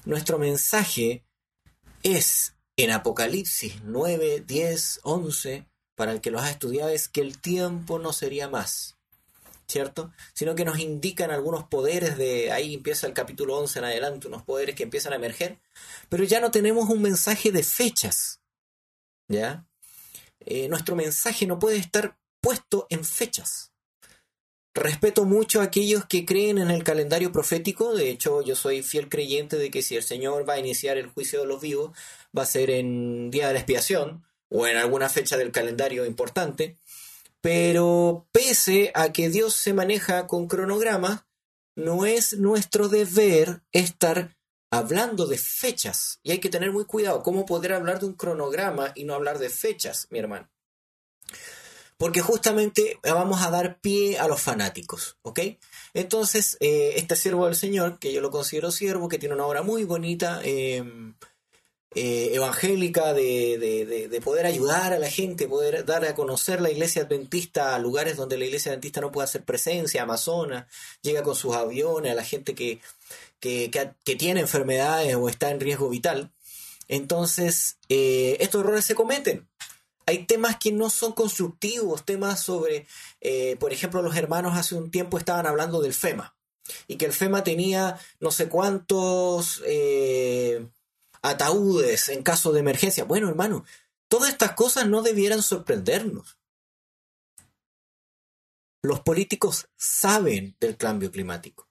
Nuestro 0.05 0.39
mensaje 0.39 1.23
es 2.03 2.55
en 2.77 2.91
Apocalipsis 2.91 3.81
9, 3.83 4.43
10, 4.47 5.01
11, 5.03 5.65
para 5.95 6.13
el 6.13 6.21
que 6.21 6.31
los 6.31 6.41
ha 6.41 6.49
estudiado 6.49 6.89
es 6.89 7.09
que 7.09 7.19
el 7.19 7.39
tiempo 7.39 7.99
no 7.99 8.13
sería 8.13 8.47
más, 8.47 8.97
¿cierto? 9.67 10.13
Sino 10.33 10.55
que 10.55 10.63
nos 10.63 10.79
indican 10.79 11.29
algunos 11.29 11.65
poderes 11.65 12.17
de, 12.17 12.53
ahí 12.53 12.73
empieza 12.73 13.05
el 13.05 13.13
capítulo 13.13 13.57
11 13.57 13.79
en 13.79 13.85
adelante, 13.85 14.27
unos 14.27 14.43
poderes 14.43 14.75
que 14.75 14.83
empiezan 14.83 15.11
a 15.11 15.17
emerger, 15.17 15.59
pero 16.07 16.23
ya 16.23 16.39
no 16.39 16.51
tenemos 16.51 16.89
un 16.89 17.01
mensaje 17.01 17.51
de 17.51 17.63
fechas, 17.63 18.39
¿ya? 19.27 19.67
Eh, 20.39 20.69
nuestro 20.69 20.95
mensaje 20.95 21.45
no 21.45 21.59
puede 21.59 21.75
estar 21.75 22.17
puesto 22.39 22.87
en 22.89 23.03
fechas. 23.03 23.73
Respeto 24.73 25.25
mucho 25.25 25.61
a 25.61 25.65
aquellos 25.65 26.05
que 26.05 26.25
creen 26.25 26.59
en 26.59 26.69
el 26.69 26.83
calendario 26.83 27.31
profético, 27.31 27.95
de 27.95 28.09
hecho 28.11 28.41
yo 28.41 28.55
soy 28.55 28.83
fiel 28.83 29.09
creyente 29.09 29.57
de 29.57 29.71
que 29.71 29.81
si 29.81 29.95
el 29.95 30.03
Señor 30.03 30.47
va 30.47 30.53
a 30.53 30.59
iniciar 30.59 30.97
el 30.97 31.07
juicio 31.07 31.39
de 31.39 31.47
los 31.47 31.59
vivos, 31.59 31.97
va 32.37 32.43
a 32.43 32.45
ser 32.45 32.69
en 32.69 33.31
día 33.31 33.47
de 33.47 33.53
la 33.53 33.59
expiación, 33.59 34.23
o 34.49 34.67
en 34.67 34.77
alguna 34.77 35.09
fecha 35.09 35.37
del 35.37 35.51
calendario 35.51 36.05
importante, 36.05 36.77
pero 37.41 38.27
pese 38.31 38.91
a 38.95 39.11
que 39.13 39.29
Dios 39.29 39.53
se 39.53 39.73
maneja 39.73 40.27
con 40.27 40.47
cronograma, 40.47 41.27
no 41.75 42.05
es 42.05 42.33
nuestro 42.33 42.89
deber 42.89 43.61
estar 43.71 44.35
hablando 44.69 45.25
de 45.25 45.37
fechas. 45.37 46.19
Y 46.23 46.31
hay 46.31 46.39
que 46.39 46.49
tener 46.49 46.71
muy 46.71 46.85
cuidado 46.85 47.23
cómo 47.23 47.45
poder 47.45 47.73
hablar 47.73 47.99
de 47.99 48.07
un 48.07 48.13
cronograma 48.13 48.91
y 48.95 49.05
no 49.05 49.13
hablar 49.13 49.39
de 49.39 49.49
fechas, 49.49 50.07
mi 50.09 50.19
hermano. 50.19 50.49
Porque 51.99 52.21
justamente 52.21 52.97
vamos 53.03 53.41
a 53.41 53.51
dar 53.51 53.81
pie 53.81 54.17
a 54.19 54.27
los 54.29 54.41
fanáticos, 54.41 55.17
¿ok? 55.21 55.41
Entonces, 55.93 56.55
eh, 56.61 56.93
este 56.95 57.17
siervo 57.17 57.45
del 57.45 57.55
Señor, 57.55 57.99
que 57.99 58.13
yo 58.13 58.21
lo 58.21 58.31
considero 58.31 58.71
siervo, 58.71 59.09
que 59.09 59.19
tiene 59.19 59.35
una 59.35 59.45
obra 59.45 59.63
muy 59.63 59.83
bonita, 59.83 60.39
eh, 60.45 60.81
eh, 61.95 62.29
evangélica 62.35 63.13
de, 63.13 64.21
poder 64.23 64.45
ayudar 64.45 64.93
a 64.93 64.99
la 64.99 65.09
gente, 65.09 65.47
poder 65.47 65.85
dar 65.85 66.05
a 66.05 66.15
conocer 66.15 66.61
la 66.61 66.71
iglesia 66.71 67.01
adventista 67.01 67.75
a 67.75 67.79
lugares 67.79 68.15
donde 68.15 68.37
la 68.37 68.45
iglesia 68.45 68.71
adventista 68.71 69.01
no 69.01 69.11
puede 69.11 69.25
hacer 69.25 69.43
presencia, 69.43 70.03
Amazonas, 70.03 70.67
llega 71.01 71.21
con 71.21 71.35
sus 71.35 71.53
aviones 71.53 72.13
a 72.13 72.15
la 72.15 72.23
gente 72.23 72.55
que, 72.55 72.79
que, 73.41 74.15
tiene 74.17 74.39
enfermedades 74.39 75.15
o 75.15 75.27
está 75.27 75.51
en 75.51 75.59
riesgo 75.59 75.89
vital. 75.89 76.31
Entonces, 76.87 77.77
eh, 77.89 78.37
estos 78.39 78.61
errores 78.61 78.85
se 78.85 78.95
cometen. 78.95 79.49
Hay 80.09 80.25
temas 80.25 80.57
que 80.57 80.71
no 80.71 80.89
son 80.89 81.13
constructivos, 81.13 82.03
temas 82.03 82.41
sobre, 82.41 82.87
eh, 83.21 83.57
por 83.59 83.71
ejemplo, 83.71 84.01
los 84.01 84.15
hermanos 84.15 84.57
hace 84.57 84.73
un 84.73 84.89
tiempo 84.89 85.19
estaban 85.19 85.45
hablando 85.45 85.81
del 85.81 85.93
FEMA 85.93 86.35
y 86.87 86.95
que 86.95 87.05
el 87.05 87.13
FEMA 87.13 87.43
tenía 87.43 87.99
no 88.19 88.31
sé 88.31 88.49
cuántos 88.49 89.61
eh, 89.67 90.67
ataúdes 91.21 92.09
en 92.09 92.23
caso 92.23 92.51
de 92.51 92.59
emergencia. 92.59 93.03
Bueno, 93.03 93.29
hermano, 93.29 93.65
todas 94.07 94.31
estas 94.31 94.53
cosas 94.53 94.87
no 94.87 95.03
debieran 95.03 95.43
sorprendernos. 95.43 96.39
Los 98.81 99.01
políticos 99.01 99.69
saben 99.75 100.57
del 100.59 100.75
cambio 100.75 101.11
climático. 101.11 101.69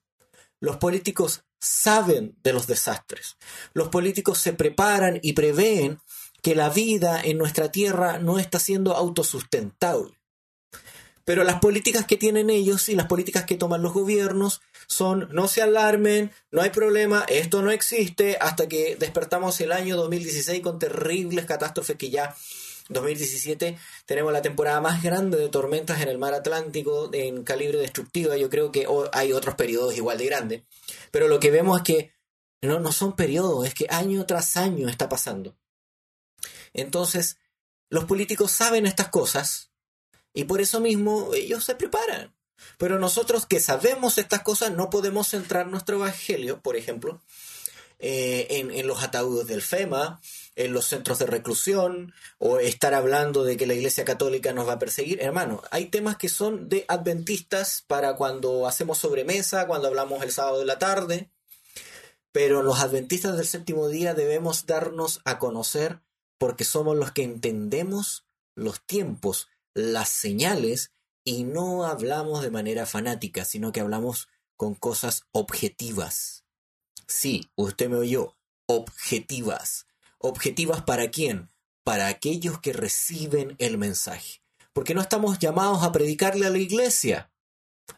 Los 0.61 0.77
políticos 0.77 1.43
saben 1.59 2.37
de 2.45 2.53
los 2.53 2.69
desastres. 2.69 3.37
Los 3.73 3.89
políticos 3.89 4.39
se 4.39 4.53
preparan 4.53 5.19
y 5.23 5.33
prevén 5.33 6.01
que 6.43 6.55
la 6.55 6.69
vida 6.71 7.21
en 7.23 7.39
nuestra 7.39 7.71
tierra 7.71 8.19
no 8.19 8.39
está 8.39 8.59
siendo 8.59 8.95
autosustentable. 8.95 10.19
Pero 11.25 11.45
las 11.45 11.61
políticas 11.61 12.07
que 12.07 12.17
tienen 12.17 12.49
ellos 12.49 12.89
y 12.89 12.97
las 12.97 13.07
políticas 13.07 13.45
que 13.45 13.57
toman 13.57 13.83
los 13.83 13.93
gobiernos 13.93 14.63
son 14.87 15.29
no 15.31 15.47
se 15.47 15.61
alarmen, 15.61 16.33
no 16.51 16.63
hay 16.63 16.71
problema, 16.71 17.27
esto 17.29 17.61
no 17.61 17.71
existe, 17.71 18.39
hasta 18.41 18.67
que 18.67 18.97
despertamos 18.97 19.61
el 19.61 19.73
año 19.73 19.97
2016 19.99 20.63
con 20.63 20.79
terribles 20.79 21.45
catástrofes 21.45 21.97
que 21.97 22.09
ya 22.09 22.35
2017 22.89 23.79
tenemos 24.07 24.33
la 24.33 24.41
temporada 24.41 24.81
más 24.81 25.03
grande 25.03 25.37
de 25.37 25.51
tormentas 25.51 26.01
en 26.01 26.09
el 26.09 26.17
mar 26.17 26.33
Atlántico 26.33 27.11
en 27.13 27.45
calibre 27.45 27.79
destructiva. 27.79 28.37
Yo 28.37 28.49
creo 28.49 28.73
que 28.73 28.87
hay 29.13 29.33
otros 29.33 29.55
periodos 29.55 29.97
igual 29.97 30.19
de 30.19 30.25
grandes. 30.25 30.63
Pero 31.11 31.29
lo 31.29 31.39
que 31.39 31.51
vemos 31.51 31.79
es 31.79 31.85
que 31.85 32.13
no, 32.63 32.81
no 32.81 32.91
son 32.91 33.15
periodos, 33.15 33.67
es 33.67 33.75
que 33.75 33.87
año 33.91 34.25
tras 34.27 34.57
año 34.57 34.89
está 34.89 35.09
pasando. 35.09 35.55
Entonces, 36.73 37.39
los 37.89 38.05
políticos 38.05 38.53
saben 38.53 38.87
estas 38.87 39.09
cosas 39.09 39.71
y 40.33 40.45
por 40.45 40.61
eso 40.61 40.81
mismo 40.81 41.33
ellos 41.35 41.65
se 41.65 41.75
preparan. 41.75 42.35
Pero 42.77 42.99
nosotros 42.99 43.47
que 43.47 43.61
sabemos 43.61 44.19
estas 44.19 44.43
cosas 44.43 44.73
no 44.73 44.91
podemos 44.91 45.29
centrar 45.29 45.67
nuestro 45.67 45.97
evangelio, 45.97 46.61
por 46.61 46.77
ejemplo, 46.77 47.21
eh, 48.01 48.47
en, 48.51 48.87
los 48.87 49.03
ataúdes 49.03 49.49
del 49.49 49.63
FEMA, 49.63 50.21
en 50.55 50.73
los 50.73 50.87
centros 50.87 51.19
de 51.19 51.27
reclusión, 51.27 52.13
o 52.39 52.59
estar 52.59 52.95
hablando 52.95 53.45
de 53.45 53.57
que 53.57 53.67
la 53.67 53.75
Iglesia 53.75 54.05
Católica 54.05 54.53
nos 54.53 54.69
va 54.69 54.75
a 54.75 54.79
perseguir. 54.79 55.21
Hermano, 55.21 55.63
hay 55.71 55.87
temas 55.87 56.17
que 56.17 56.29
son 56.29 56.69
de 56.69 56.85
adventistas 56.89 57.83
para 57.87 58.15
cuando 58.15 58.67
hacemos 58.69 58.99
sobremesa, 58.99 59.67
cuando 59.67 59.89
hablamos 59.89 60.23
el 60.23 60.33
sábado 60.33 60.61
de 60.61 60.67
la 60.67 60.79
tarde, 60.79 61.31
pero 62.31 62.63
los 62.63 62.79
adventistas 62.81 63.37
del 63.37 63.47
séptimo 63.47 63.89
día 63.89 64.15
debemos 64.15 64.67
darnos 64.67 65.21
a 65.25 65.39
conocer 65.39 66.01
porque 66.39 66.65
somos 66.65 66.97
los 66.97 67.13
que 67.13 67.23
entendemos 67.23 68.25
los 68.55 68.85
tiempos 68.85 69.49
las 69.75 70.09
señales 70.09 70.93
y 71.25 71.45
no 71.45 71.85
hablamos 71.85 72.43
de 72.43 72.51
manera 72.51 72.87
fanática, 72.87 73.45
sino 73.45 73.71
que 73.71 73.81
hablamos 73.81 74.29
con 74.57 74.75
cosas 74.75 75.25
objetivas. 75.31 76.45
Sí, 77.07 77.51
usted 77.55 77.89
me 77.89 77.97
oyó, 77.97 78.37
objetivas. 78.67 79.87
¿Objetivas 80.19 80.83
para 80.83 81.11
quién? 81.11 81.49
Para 81.85 82.09
aquellos 82.09 82.61
que 82.61 82.73
reciben 82.73 83.55
el 83.59 83.79
mensaje. 83.79 84.43
Porque 84.73 84.95
no 84.95 85.01
estamos 85.01 85.39
llamados 85.39 85.83
a 85.83 85.93
predicarle 85.93 86.47
a 86.47 86.51
la 86.51 86.59
iglesia. 86.59 87.31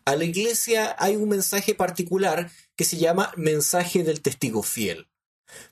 A 0.04 0.16
la 0.16 0.25
iglesia 0.25 0.94
hay 0.99 1.16
un 1.16 1.28
mensaje 1.28 1.75
particular 1.75 2.50
que 2.76 2.85
se 2.85 2.99
llama 2.99 3.32
mensaje 3.37 4.02
del 4.02 4.20
testigo 4.20 4.62
fiel. 4.62 5.09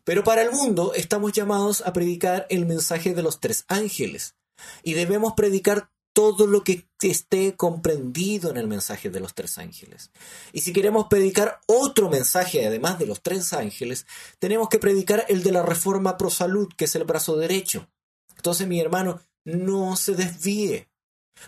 Pero 0.05 0.25
para 0.25 0.43
el 0.43 0.51
mundo 0.51 0.93
estamos 0.95 1.33
llamados 1.33 1.83
a 1.87 1.93
predicar 1.93 2.47
el 2.51 2.67
mensaje 2.67 3.15
de 3.15 3.23
los 3.23 3.41
tres 3.41 3.65
ángeles. 3.69 4.35
Y 4.83 4.95
debemos 4.95 5.35
predicar 5.35 5.91
todo 6.13 6.49
lo 6.49 6.65
que 6.65 6.89
esté 7.03 7.55
comprendido 7.55 8.51
en 8.51 8.57
el 8.57 8.67
mensaje 8.67 9.09
de 9.09 9.21
los 9.21 9.35
tres 9.35 9.57
ángeles. 9.59 10.11
Y 10.53 10.63
si 10.63 10.73
queremos 10.73 11.07
predicar 11.09 11.61
otro 11.67 12.11
mensaje 12.11 12.67
además 12.67 12.99
de 12.99 13.07
los 13.07 13.23
tres 13.23 13.53
ángeles, 13.53 14.05
tenemos 14.41 14.69
que 14.69 14.81
predicar 14.81 15.25
el 15.29 15.43
de 15.43 15.53
la 15.53 15.63
reforma 15.63 16.17
pro 16.17 16.31
salud, 16.31 16.69
que 16.77 16.87
es 16.87 16.95
el 16.97 17.05
brazo 17.05 17.37
derecho. 17.37 17.89
Entonces, 18.35 18.67
mi 18.67 18.81
hermano, 18.81 19.21
no 19.45 19.97
se 19.97 20.15
desvíe. 20.15 20.89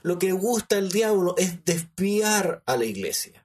Lo 0.03 0.19
que 0.19 0.33
gusta 0.33 0.79
el 0.79 0.93
diablo 0.93 1.35
es 1.37 1.65
desviar 1.65 2.63
a 2.67 2.77
la 2.77 2.85
iglesia. 2.85 3.45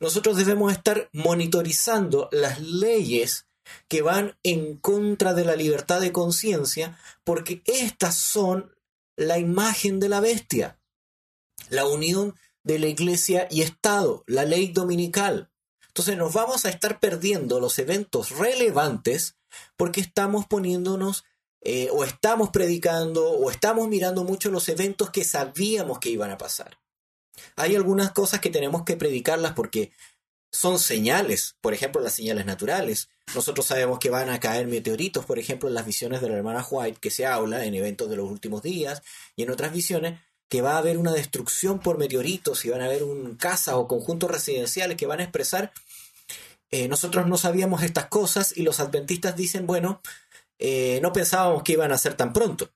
Nosotros 0.00 0.36
debemos 0.36 0.72
estar 0.72 1.08
monitorizando 1.12 2.28
las 2.32 2.60
leyes 2.60 3.47
que 3.88 4.02
van 4.02 4.36
en 4.42 4.76
contra 4.76 5.34
de 5.34 5.44
la 5.44 5.56
libertad 5.56 6.00
de 6.00 6.12
conciencia, 6.12 6.98
porque 7.24 7.62
estas 7.66 8.16
son 8.16 8.74
la 9.16 9.38
imagen 9.38 10.00
de 10.00 10.08
la 10.08 10.20
bestia, 10.20 10.78
la 11.68 11.86
unión 11.86 12.36
de 12.62 12.78
la 12.78 12.86
iglesia 12.86 13.48
y 13.50 13.62
Estado, 13.62 14.24
la 14.26 14.44
ley 14.44 14.68
dominical. 14.68 15.50
Entonces 15.88 16.16
nos 16.16 16.32
vamos 16.32 16.64
a 16.64 16.68
estar 16.70 17.00
perdiendo 17.00 17.60
los 17.60 17.78
eventos 17.78 18.30
relevantes 18.30 19.36
porque 19.76 20.00
estamos 20.00 20.46
poniéndonos 20.46 21.24
eh, 21.60 21.88
o 21.92 22.04
estamos 22.04 22.50
predicando 22.50 23.32
o 23.32 23.50
estamos 23.50 23.88
mirando 23.88 24.22
mucho 24.22 24.50
los 24.50 24.68
eventos 24.68 25.10
que 25.10 25.24
sabíamos 25.24 25.98
que 25.98 26.10
iban 26.10 26.30
a 26.30 26.38
pasar. 26.38 26.78
Hay 27.56 27.74
algunas 27.74 28.12
cosas 28.12 28.40
que 28.40 28.50
tenemos 28.50 28.84
que 28.84 28.96
predicarlas 28.96 29.54
porque 29.54 29.92
son 30.50 30.78
señales, 30.78 31.56
por 31.60 31.74
ejemplo, 31.74 32.00
las 32.00 32.14
señales 32.14 32.46
naturales. 32.46 33.08
Nosotros 33.34 33.66
sabemos 33.66 33.98
que 33.98 34.10
van 34.10 34.30
a 34.30 34.40
caer 34.40 34.66
meteoritos, 34.66 35.24
por 35.24 35.38
ejemplo, 35.38 35.68
en 35.68 35.74
las 35.74 35.86
visiones 35.86 36.20
de 36.20 36.28
la 36.28 36.36
hermana 36.36 36.66
White, 36.68 36.98
que 37.00 37.10
se 37.10 37.26
habla 37.26 37.64
en 37.64 37.74
eventos 37.74 38.08
de 38.08 38.16
los 38.16 38.30
últimos 38.30 38.62
días, 38.62 39.02
y 39.36 39.42
en 39.42 39.50
otras 39.50 39.72
visiones 39.72 40.20
que 40.48 40.62
va 40.62 40.74
a 40.74 40.78
haber 40.78 40.96
una 40.96 41.12
destrucción 41.12 41.78
por 41.78 41.98
meteoritos 41.98 42.64
y 42.64 42.70
van 42.70 42.80
a 42.80 42.86
haber 42.86 43.04
un 43.04 43.36
casa 43.36 43.76
o 43.76 43.86
conjuntos 43.86 44.30
residenciales 44.30 44.96
que 44.96 45.06
van 45.06 45.20
a 45.20 45.24
expresar. 45.24 45.72
Eh, 46.70 46.88
nosotros 46.88 47.26
no 47.26 47.36
sabíamos 47.36 47.82
estas 47.82 48.06
cosas 48.06 48.56
y 48.56 48.62
los 48.62 48.80
adventistas 48.80 49.36
dicen, 49.36 49.66
bueno, 49.66 50.00
eh, 50.58 51.00
no 51.02 51.12
pensábamos 51.12 51.62
que 51.62 51.72
iban 51.72 51.92
a 51.92 51.98
ser 51.98 52.14
tan 52.14 52.32
pronto. 52.32 52.70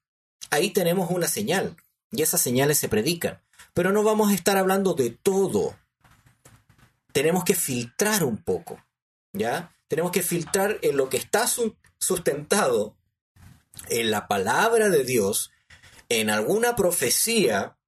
Ahí 0.50 0.70
tenemos 0.70 1.10
una 1.10 1.28
señal 1.28 1.76
y 2.10 2.22
esas 2.22 2.42
señales 2.42 2.78
se 2.78 2.88
predican. 2.88 3.40
Pero 3.74 3.90
no 3.90 4.02
vamos 4.02 4.30
a 4.30 4.34
estar 4.34 4.58
hablando 4.58 4.92
de 4.92 5.10
todo 5.10 5.74
tenemos 7.12 7.44
que 7.44 7.54
filtrar 7.54 8.24
un 8.24 8.42
poco, 8.42 8.84
¿ya? 9.32 9.76
Tenemos 9.88 10.12
que 10.12 10.22
filtrar 10.22 10.78
en 10.82 10.96
lo 10.96 11.08
que 11.08 11.18
está 11.18 11.46
sustentado 11.98 12.96
en 13.88 14.10
la 14.10 14.28
palabra 14.28 14.88
de 14.88 15.04
Dios, 15.04 15.50
en 16.08 16.30
alguna 16.30 16.76
profecía, 16.76 17.78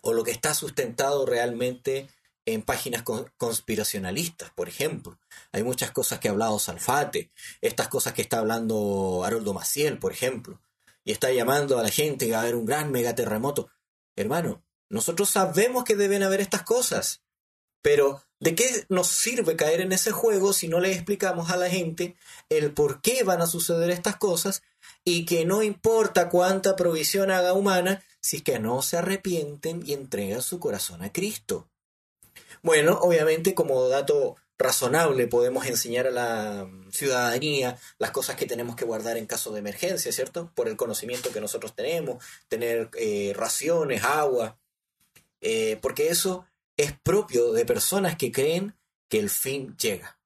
o 0.00 0.12
lo 0.12 0.24
que 0.24 0.30
está 0.30 0.54
sustentado 0.54 1.26
realmente 1.26 2.08
en 2.44 2.62
páginas 2.62 3.04
conspiracionalistas, 3.36 4.50
por 4.50 4.68
ejemplo. 4.68 5.18
Hay 5.52 5.62
muchas 5.62 5.92
cosas 5.92 6.18
que 6.18 6.28
ha 6.28 6.32
hablado 6.32 6.58
Salfate, 6.58 7.30
estas 7.60 7.88
cosas 7.88 8.14
que 8.14 8.22
está 8.22 8.38
hablando 8.38 9.22
Haroldo 9.24 9.54
Maciel, 9.54 9.98
por 9.98 10.12
ejemplo, 10.12 10.60
y 11.04 11.12
está 11.12 11.30
llamando 11.30 11.78
a 11.78 11.82
la 11.82 11.90
gente 11.90 12.26
que 12.26 12.32
va 12.32 12.38
a 12.38 12.42
haber 12.42 12.56
un 12.56 12.66
gran 12.66 12.90
megaterremoto. 12.90 13.70
Hermano, 14.16 14.64
nosotros 14.88 15.30
sabemos 15.30 15.84
que 15.84 15.96
deben 15.96 16.22
haber 16.22 16.40
estas 16.40 16.62
cosas, 16.62 17.22
pero, 17.82 18.22
¿de 18.38 18.54
qué 18.54 18.86
nos 18.88 19.08
sirve 19.08 19.56
caer 19.56 19.80
en 19.80 19.92
ese 19.92 20.12
juego 20.12 20.52
si 20.52 20.68
no 20.68 20.80
le 20.80 20.92
explicamos 20.92 21.50
a 21.50 21.56
la 21.56 21.68
gente 21.68 22.16
el 22.48 22.72
por 22.72 23.02
qué 23.02 23.24
van 23.24 23.42
a 23.42 23.46
suceder 23.46 23.90
estas 23.90 24.16
cosas 24.16 24.62
y 25.04 25.24
que 25.24 25.44
no 25.44 25.62
importa 25.62 26.28
cuánta 26.28 26.76
provisión 26.76 27.30
haga 27.30 27.52
humana 27.52 28.02
si 28.20 28.36
es 28.36 28.42
que 28.42 28.60
no 28.60 28.82
se 28.82 28.96
arrepienten 28.96 29.82
y 29.84 29.92
entregan 29.92 30.42
su 30.42 30.60
corazón 30.60 31.02
a 31.02 31.12
Cristo? 31.12 31.68
Bueno, 32.62 32.98
obviamente 33.02 33.54
como 33.54 33.88
dato 33.88 34.36
razonable 34.58 35.26
podemos 35.26 35.66
enseñar 35.66 36.06
a 36.06 36.10
la 36.10 36.70
ciudadanía 36.92 37.76
las 37.98 38.12
cosas 38.12 38.36
que 38.36 38.46
tenemos 38.46 38.76
que 38.76 38.84
guardar 38.84 39.16
en 39.16 39.26
caso 39.26 39.52
de 39.52 39.58
emergencia, 39.58 40.12
¿cierto? 40.12 40.52
Por 40.54 40.68
el 40.68 40.76
conocimiento 40.76 41.32
que 41.32 41.40
nosotros 41.40 41.74
tenemos, 41.74 42.24
tener 42.48 42.90
eh, 42.96 43.32
raciones, 43.34 44.04
agua, 44.04 44.56
eh, 45.40 45.78
porque 45.82 46.08
eso 46.08 46.46
es 46.76 46.98
propio 47.00 47.52
de 47.52 47.64
personas 47.64 48.16
que 48.16 48.32
creen 48.32 48.76
que 49.08 49.18
el 49.18 49.30
fin 49.30 49.76
llega. 49.76 50.18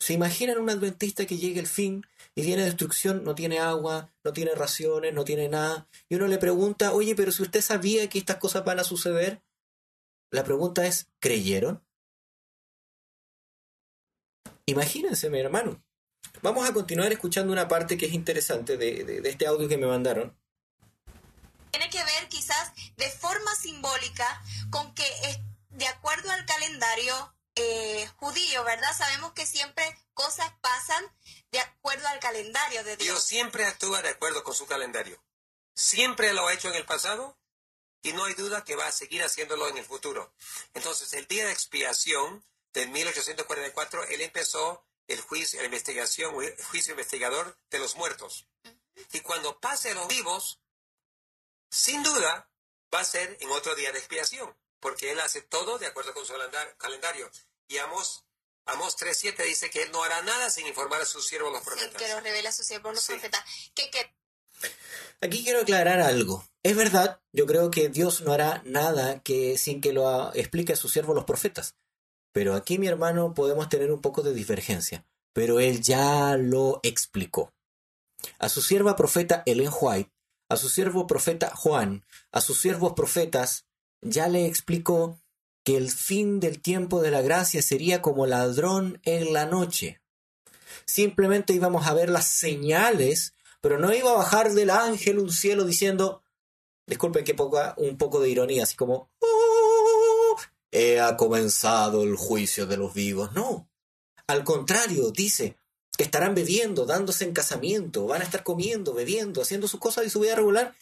¿Se 0.00 0.12
imaginan 0.12 0.58
un 0.58 0.70
adventista 0.70 1.26
que 1.26 1.38
llegue 1.38 1.58
el 1.58 1.66
fin 1.66 2.04
y 2.34 2.42
tiene 2.42 2.64
destrucción, 2.64 3.24
no 3.24 3.34
tiene 3.34 3.58
agua, 3.58 4.12
no 4.22 4.32
tiene 4.32 4.54
raciones, 4.54 5.12
no 5.12 5.24
tiene 5.24 5.48
nada? 5.48 5.88
Y 6.08 6.14
uno 6.14 6.28
le 6.28 6.38
pregunta, 6.38 6.92
oye, 6.92 7.16
pero 7.16 7.32
si 7.32 7.42
usted 7.42 7.60
sabía 7.60 8.08
que 8.08 8.18
estas 8.18 8.36
cosas 8.36 8.64
van 8.64 8.78
a 8.78 8.84
suceder, 8.84 9.42
la 10.30 10.44
pregunta 10.44 10.86
es, 10.86 11.08
¿creyeron? 11.18 11.82
Imagínense, 14.66 15.30
mi 15.30 15.40
hermano. 15.40 15.82
Vamos 16.42 16.68
a 16.68 16.72
continuar 16.72 17.10
escuchando 17.10 17.52
una 17.52 17.66
parte 17.66 17.96
que 17.96 18.06
es 18.06 18.12
interesante 18.12 18.76
de, 18.76 19.02
de 19.04 19.28
este 19.28 19.46
audio 19.46 19.68
que 19.68 19.78
me 19.78 19.86
mandaron 19.86 20.36
tiene 21.70 21.90
que 21.90 22.02
ver 22.02 22.28
quizás 22.28 22.72
de 22.96 23.10
forma 23.10 23.54
simbólica 23.54 24.42
con 24.70 24.94
que 24.94 25.04
de 25.70 25.86
acuerdo 25.86 26.30
al 26.32 26.44
calendario 26.46 27.34
eh, 27.54 28.08
judío, 28.16 28.64
¿verdad? 28.64 28.96
Sabemos 28.96 29.32
que 29.32 29.46
siempre 29.46 29.84
cosas 30.14 30.52
pasan 30.60 31.04
de 31.50 31.60
acuerdo 31.60 32.06
al 32.08 32.20
calendario 32.20 32.84
de 32.84 32.96
Dios. 32.96 33.06
Dios 33.06 33.24
siempre 33.24 33.64
actúa 33.64 34.02
de 34.02 34.10
acuerdo 34.10 34.44
con 34.44 34.54
su 34.54 34.66
calendario. 34.66 35.22
siempre 35.74 36.32
lo 36.32 36.46
ha 36.46 36.54
hecho 36.54 36.68
en 36.68 36.74
el 36.74 36.84
pasado 36.84 37.38
y 38.02 38.12
no 38.12 38.24
hay 38.24 38.34
duda 38.34 38.64
que 38.64 38.76
va 38.76 38.86
a 38.86 38.92
seguir 38.92 39.22
haciéndolo 39.22 39.68
en 39.68 39.78
el 39.78 39.84
futuro. 39.84 40.32
Entonces, 40.74 41.12
el 41.14 41.26
día 41.26 41.46
de 41.46 41.52
expiación 41.52 42.44
de 42.72 42.86
1844, 42.86 44.04
él 44.04 44.20
empezó 44.20 44.84
el 45.08 45.20
juicio, 45.20 45.60
la 45.60 45.66
investigación, 45.66 46.34
el 46.42 46.64
juicio 46.64 46.92
investigador 46.92 47.56
de 47.70 47.78
los 47.78 47.96
muertos. 47.96 48.46
Y 49.12 49.20
cuando 49.20 49.58
pase 49.60 49.90
a 49.90 49.94
los 49.94 50.08
vivos, 50.08 50.60
sin 51.70 52.02
duda, 52.02 52.50
va 52.94 53.00
a 53.00 53.04
ser 53.04 53.36
en 53.40 53.50
otro 53.50 53.74
día 53.74 53.92
de 53.92 53.98
expiación, 53.98 54.54
porque 54.80 55.12
él 55.12 55.20
hace 55.20 55.42
todo 55.42 55.78
de 55.78 55.86
acuerdo 55.86 56.14
con 56.14 56.24
su 56.24 56.34
calendario. 56.78 57.30
Y 57.68 57.78
Amos, 57.78 58.24
Amos 58.66 58.96
3.7 58.96 59.44
dice 59.44 59.70
que 59.70 59.82
él 59.82 59.92
no 59.92 60.02
hará 60.02 60.22
nada 60.22 60.50
sin 60.50 60.66
informar 60.66 61.00
a 61.02 61.06
sus 61.06 61.26
siervos 61.26 61.52
los 61.52 61.62
profetas. 61.62 62.00
que 62.00 62.08
lo 62.08 62.20
revela 62.20 62.48
a 62.48 62.52
sus 62.52 62.66
siervos 62.66 62.94
los 62.94 63.06
profetas. 63.06 63.42
¿Qué, 63.74 63.90
qué? 63.90 64.14
Aquí 65.20 65.42
quiero 65.42 65.60
aclarar 65.60 66.00
algo. 66.00 66.44
Es 66.62 66.76
verdad, 66.76 67.20
yo 67.32 67.46
creo 67.46 67.70
que 67.70 67.88
Dios 67.88 68.20
no 68.20 68.32
hará 68.32 68.62
nada 68.64 69.22
que 69.22 69.58
sin 69.58 69.80
que 69.80 69.92
lo 69.92 70.32
explique 70.34 70.72
a 70.72 70.76
sus 70.76 70.92
siervos 70.92 71.14
los 71.14 71.24
profetas. 71.24 71.74
Pero 72.32 72.54
aquí, 72.54 72.78
mi 72.78 72.88
hermano, 72.88 73.34
podemos 73.34 73.68
tener 73.68 73.90
un 73.90 74.00
poco 74.00 74.22
de 74.22 74.34
divergencia. 74.34 75.06
Pero 75.32 75.60
él 75.60 75.80
ya 75.80 76.36
lo 76.36 76.80
explicó. 76.82 77.52
A 78.38 78.48
su 78.48 78.62
sierva 78.62 78.96
profeta 78.96 79.42
Ellen 79.46 79.70
White, 79.80 80.10
a 80.48 80.56
su 80.56 80.68
siervo 80.68 81.06
profeta 81.06 81.54
Juan, 81.54 82.04
a 82.32 82.40
sus 82.40 82.60
siervos 82.60 82.94
profetas, 82.94 83.66
ya 84.00 84.28
le 84.28 84.46
explicó 84.46 85.20
que 85.64 85.76
el 85.76 85.90
fin 85.90 86.40
del 86.40 86.60
tiempo 86.60 87.02
de 87.02 87.10
la 87.10 87.22
gracia 87.22 87.62
sería 87.62 88.00
como 88.00 88.26
ladrón 88.26 89.00
en 89.04 89.32
la 89.32 89.46
noche. 89.46 90.00
Simplemente 90.86 91.52
íbamos 91.52 91.86
a 91.86 91.94
ver 91.94 92.08
las 92.08 92.26
señales 92.26 93.34
pero 93.60 93.78
no 93.78 93.92
iba 93.92 94.10
a 94.10 94.16
bajar 94.16 94.52
del 94.52 94.70
ángel 94.70 95.18
un 95.18 95.32
cielo 95.32 95.64
diciendo, 95.64 96.22
disculpen 96.86 97.24
que 97.24 97.34
ponga 97.34 97.74
un 97.76 97.98
poco 97.98 98.20
de 98.20 98.28
ironía, 98.30 98.62
así 98.62 98.76
como, 98.76 99.10
oh, 99.20 100.36
he 100.70 101.00
comenzado 101.16 102.02
el 102.02 102.16
juicio 102.16 102.66
de 102.66 102.76
los 102.76 102.94
vivos. 102.94 103.32
No, 103.32 103.68
al 104.26 104.44
contrario, 104.44 105.10
dice 105.10 105.57
que 105.98 106.04
estarán 106.04 106.36
bebiendo, 106.36 106.86
dándose 106.86 107.24
en 107.24 107.32
casamiento, 107.32 108.06
van 108.06 108.22
a 108.22 108.24
estar 108.24 108.44
comiendo, 108.44 108.94
bebiendo, 108.94 109.42
haciendo 109.42 109.66
sus 109.66 109.80
cosas 109.80 110.06
y 110.06 110.10
su 110.10 110.20
vida 110.20 110.36
regular, 110.36 110.76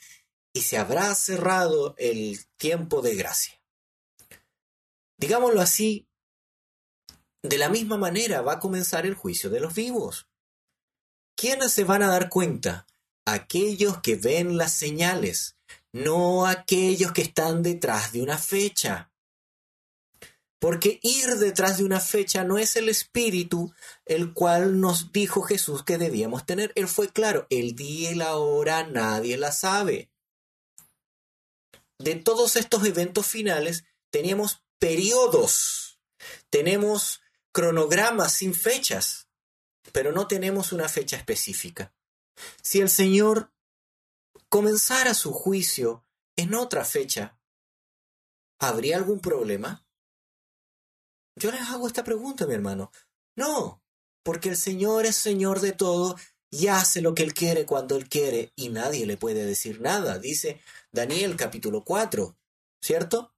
y 0.52 0.61
se 0.61 0.76
habrá 0.76 1.14
cerrado 1.14 1.94
el 1.96 2.38
tiempo 2.58 3.00
de 3.00 3.14
gracia. 3.16 3.58
Digámoslo 5.16 5.62
así, 5.62 6.06
de 7.42 7.56
la 7.56 7.70
misma 7.70 7.96
manera 7.96 8.42
va 8.42 8.54
a 8.54 8.61
comenzar 8.61 9.06
el 9.06 9.14
juicio 9.14 9.49
de 9.49 9.61
los 9.61 9.75
vivos. 9.75 10.28
¿Quiénes 11.35 11.73
se 11.73 11.85
van 11.85 12.02
a 12.02 12.11
dar 12.11 12.28
cuenta? 12.28 12.87
Aquellos 13.25 14.02
que 14.02 14.16
ven 14.16 14.58
las 14.58 14.75
señales, 14.75 15.56
no 15.92 16.46
aquellos 16.46 17.12
que 17.12 17.23
están 17.23 17.62
detrás 17.62 18.12
de 18.12 18.20
una 18.20 18.37
fecha. 18.37 19.11
Porque 20.58 20.98
ir 21.02 21.26
detrás 21.36 21.78
de 21.78 21.84
una 21.84 22.00
fecha 22.00 22.44
no 22.44 22.58
es 22.58 22.76
el 22.76 22.88
espíritu 22.88 23.72
el 24.04 24.32
cual 24.32 24.80
nos 24.80 25.12
dijo 25.12 25.42
Jesús 25.42 25.84
que 25.84 25.98
debíamos 25.98 26.46
tener. 26.46 26.72
Él 26.75 26.88
fue 26.88 27.08
claro, 27.08 27.46
el 27.50 27.75
día 27.75 28.12
y 28.12 28.14
la 28.14 28.36
hora 28.36 28.84
nadie 28.84 29.36
la 29.36 29.52
sabe. 29.52 30.10
De 31.99 32.14
todos 32.14 32.56
estos 32.56 32.84
eventos 32.84 33.26
finales 33.26 33.84
teníamos 34.10 34.62
periodos, 34.78 35.99
tenemos 36.50 37.21
cronogramas 37.52 38.32
sin 38.32 38.54
fechas 38.54 39.26
pero 39.92 40.12
no 40.12 40.26
tenemos 40.26 40.73
una 40.73 40.88
fecha 40.88 41.16
específica. 41.16 41.95
Si 42.62 42.80
el 42.80 42.90
Señor 42.90 43.52
comenzara 44.49 45.14
su 45.14 45.32
juicio 45.32 46.04
en 46.36 46.54
otra 46.54 46.84
fecha, 46.84 47.38
¿habría 48.58 48.97
algún 48.97 49.21
problema? 49.21 49.85
Yo 51.36 51.50
les 51.50 51.60
hago 51.62 51.86
esta 51.86 52.02
pregunta, 52.02 52.46
mi 52.46 52.54
hermano. 52.54 52.90
No, 53.36 53.82
porque 54.22 54.49
el 54.49 54.56
Señor 54.56 55.04
es 55.04 55.16
Señor 55.16 55.60
de 55.60 55.72
todo 55.72 56.16
y 56.50 56.68
hace 56.68 57.02
lo 57.02 57.14
que 57.14 57.22
Él 57.22 57.34
quiere 57.34 57.66
cuando 57.66 57.96
Él 57.96 58.08
quiere 58.08 58.52
y 58.56 58.70
nadie 58.70 59.04
le 59.04 59.18
puede 59.18 59.44
decir 59.44 59.80
nada, 59.80 60.18
dice 60.18 60.60
Daniel 60.90 61.36
capítulo 61.36 61.84
4, 61.84 62.36
¿cierto? 62.80 63.34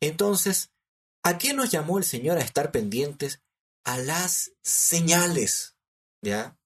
Entonces, 0.00 0.70
¿a 1.22 1.38
qué 1.38 1.54
nos 1.54 1.70
llamó 1.70 1.98
el 1.98 2.04
Señor 2.04 2.38
a 2.38 2.42
estar 2.42 2.72
pendientes 2.72 3.40
a 3.84 3.98
las 3.98 4.52
señales, 4.62 5.76
¿ya? 6.22 6.58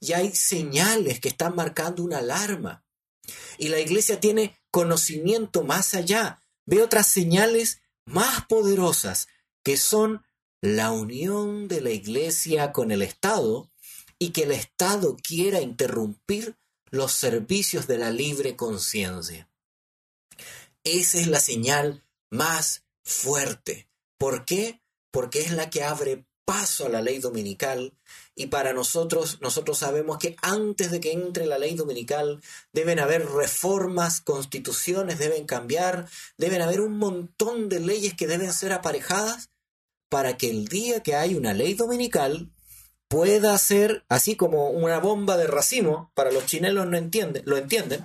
Y 0.00 0.12
hay 0.12 0.34
señales 0.34 1.20
que 1.20 1.28
están 1.28 1.54
marcando 1.54 2.02
una 2.02 2.18
alarma. 2.18 2.84
Y 3.58 3.68
la 3.68 3.78
iglesia 3.78 4.18
tiene 4.18 4.58
conocimiento 4.70 5.62
más 5.62 5.94
allá. 5.94 6.42
Ve 6.66 6.82
otras 6.82 7.06
señales 7.06 7.80
más 8.04 8.46
poderosas 8.46 9.28
que 9.62 9.76
son 9.76 10.24
la 10.60 10.92
unión 10.92 11.68
de 11.68 11.80
la 11.80 11.90
iglesia 11.90 12.72
con 12.72 12.90
el 12.90 13.02
Estado 13.02 13.70
y 14.18 14.30
que 14.30 14.42
el 14.42 14.52
Estado 14.52 15.16
quiera 15.16 15.60
interrumpir 15.60 16.56
los 16.90 17.12
servicios 17.12 17.86
de 17.86 17.98
la 17.98 18.10
libre 18.10 18.56
conciencia. 18.56 19.48
Esa 20.84 21.18
es 21.18 21.26
la 21.26 21.40
señal 21.40 22.04
más 22.30 22.84
fuerte. 23.04 23.88
¿Por 24.18 24.44
qué? 24.44 24.80
Porque 25.10 25.40
es 25.40 25.52
la 25.52 25.70
que 25.70 25.82
abre 25.82 26.26
paso 26.44 26.86
a 26.86 26.88
la 26.88 27.00
ley 27.00 27.20
dominical 27.20 27.94
y 28.34 28.46
para 28.46 28.72
nosotros, 28.72 29.38
nosotros 29.40 29.78
sabemos 29.78 30.18
que 30.18 30.34
antes 30.42 30.90
de 30.90 30.98
que 30.98 31.12
entre 31.12 31.46
la 31.46 31.58
ley 31.58 31.74
dominical 31.74 32.42
deben 32.72 32.98
haber 32.98 33.26
reformas, 33.26 34.20
constituciones 34.20 35.18
deben 35.18 35.46
cambiar, 35.46 36.08
deben 36.38 36.60
haber 36.60 36.80
un 36.80 36.98
montón 36.98 37.68
de 37.68 37.80
leyes 37.80 38.14
que 38.14 38.26
deben 38.26 38.52
ser 38.52 38.72
aparejadas 38.72 39.49
para 40.10 40.36
que 40.36 40.50
el 40.50 40.68
día 40.68 41.02
que 41.02 41.14
hay 41.14 41.34
una 41.34 41.54
ley 41.54 41.72
dominical 41.72 42.50
pueda 43.08 43.56
ser 43.56 44.04
así 44.10 44.36
como 44.36 44.68
una 44.68 44.98
bomba 44.98 45.38
de 45.38 45.46
racimo, 45.46 46.12
para 46.14 46.30
los 46.30 46.44
chinelos 46.44 46.86
no 46.86 46.98
entienden, 46.98 47.42
lo 47.46 47.56
entienden, 47.56 48.04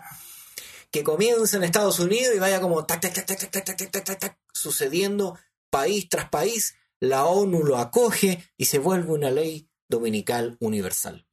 que 0.91 1.03
comience 1.03 1.57
en 1.57 1.63
Estados 1.63 1.99
Unidos 1.99 2.33
y 2.33 2.39
vaya 2.39 2.61
como 2.61 2.85
tac, 2.85 3.01
tac, 3.01 3.13
tac, 3.13 3.25
tac, 3.25 3.51
tac, 3.51 3.65
tac, 3.65 3.91
tac, 3.91 4.03
tac, 4.05 4.19
tac, 4.19 4.39
sucediendo 4.53 5.37
país 5.69 6.07
tras 6.07 6.29
país 6.29 6.75
la 6.99 7.25
ONU 7.25 7.63
lo 7.63 7.77
acoge 7.77 8.49
y 8.55 8.65
se 8.65 8.79
vuelve 8.79 9.11
una 9.11 9.29
ley 9.29 9.69
dominical 9.89 10.57
universal. 10.59 11.27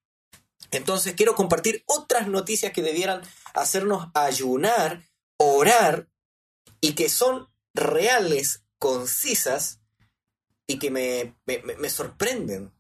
Entonces 0.71 1.15
quiero 1.15 1.35
compartir 1.35 1.85
otras 1.87 2.29
noticias 2.29 2.73
que 2.73 2.83
debieran 2.83 3.23
hacernos 3.55 4.09
ayunar, 4.15 5.05
orar 5.37 6.09
y 6.81 6.95
que 6.95 7.09
son 7.09 7.49
reales, 7.75 8.65
concisas 8.79 9.82
y 10.67 10.79
que 10.79 10.91
me, 10.91 11.37
me, 11.47 11.91
sorprenden. 11.91 12.73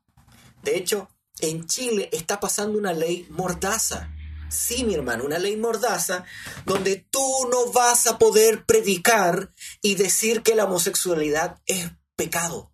De 0.62 0.76
hecho, 0.76 1.08
en 1.40 1.66
Chile 1.66 2.08
está 2.12 2.40
pasando 2.40 2.78
una 2.78 2.92
ley 2.92 3.26
mordaza. 3.30 4.12
Sí, 4.48 4.84
mi 4.84 4.94
hermano, 4.94 5.24
una 5.24 5.38
ley 5.38 5.56
mordaza 5.56 6.24
donde 6.66 6.96
tú 7.10 7.48
no 7.50 7.72
vas 7.72 8.06
a 8.06 8.18
poder 8.18 8.64
predicar 8.66 9.52
y 9.80 9.94
decir 9.94 10.42
que 10.42 10.54
la 10.54 10.64
homosexualidad 10.64 11.60
es 11.66 11.90
pecado 12.16 12.72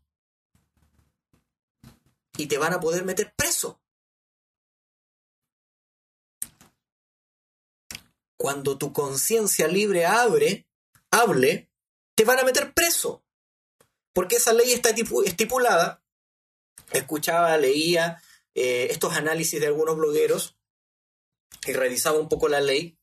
y 2.38 2.46
te 2.46 2.56
van 2.56 2.72
a 2.72 2.80
poder 2.80 3.04
meter 3.04 3.34
preso. 3.34 3.82
Cuando 8.38 8.78
tu 8.78 8.92
conciencia 8.92 9.66
libre 9.66 10.06
abre, 10.06 10.68
hable, 11.10 11.70
te 12.14 12.24
van 12.24 12.38
a 12.38 12.44
meter 12.44 12.72
preso. 12.72 13.24
Porque 14.18 14.34
esa 14.34 14.52
ley 14.52 14.72
está 14.72 14.90
estipulada. 14.90 16.02
Escuchaba, 16.90 17.56
leía 17.56 18.20
eh, 18.52 18.88
estos 18.90 19.14
análisis 19.14 19.60
de 19.60 19.68
algunos 19.68 19.96
blogueros 19.96 20.58
y 21.64 21.72
revisaba 21.72 22.18
un 22.18 22.28
poco 22.28 22.48
la 22.48 22.60
ley. 22.60 22.98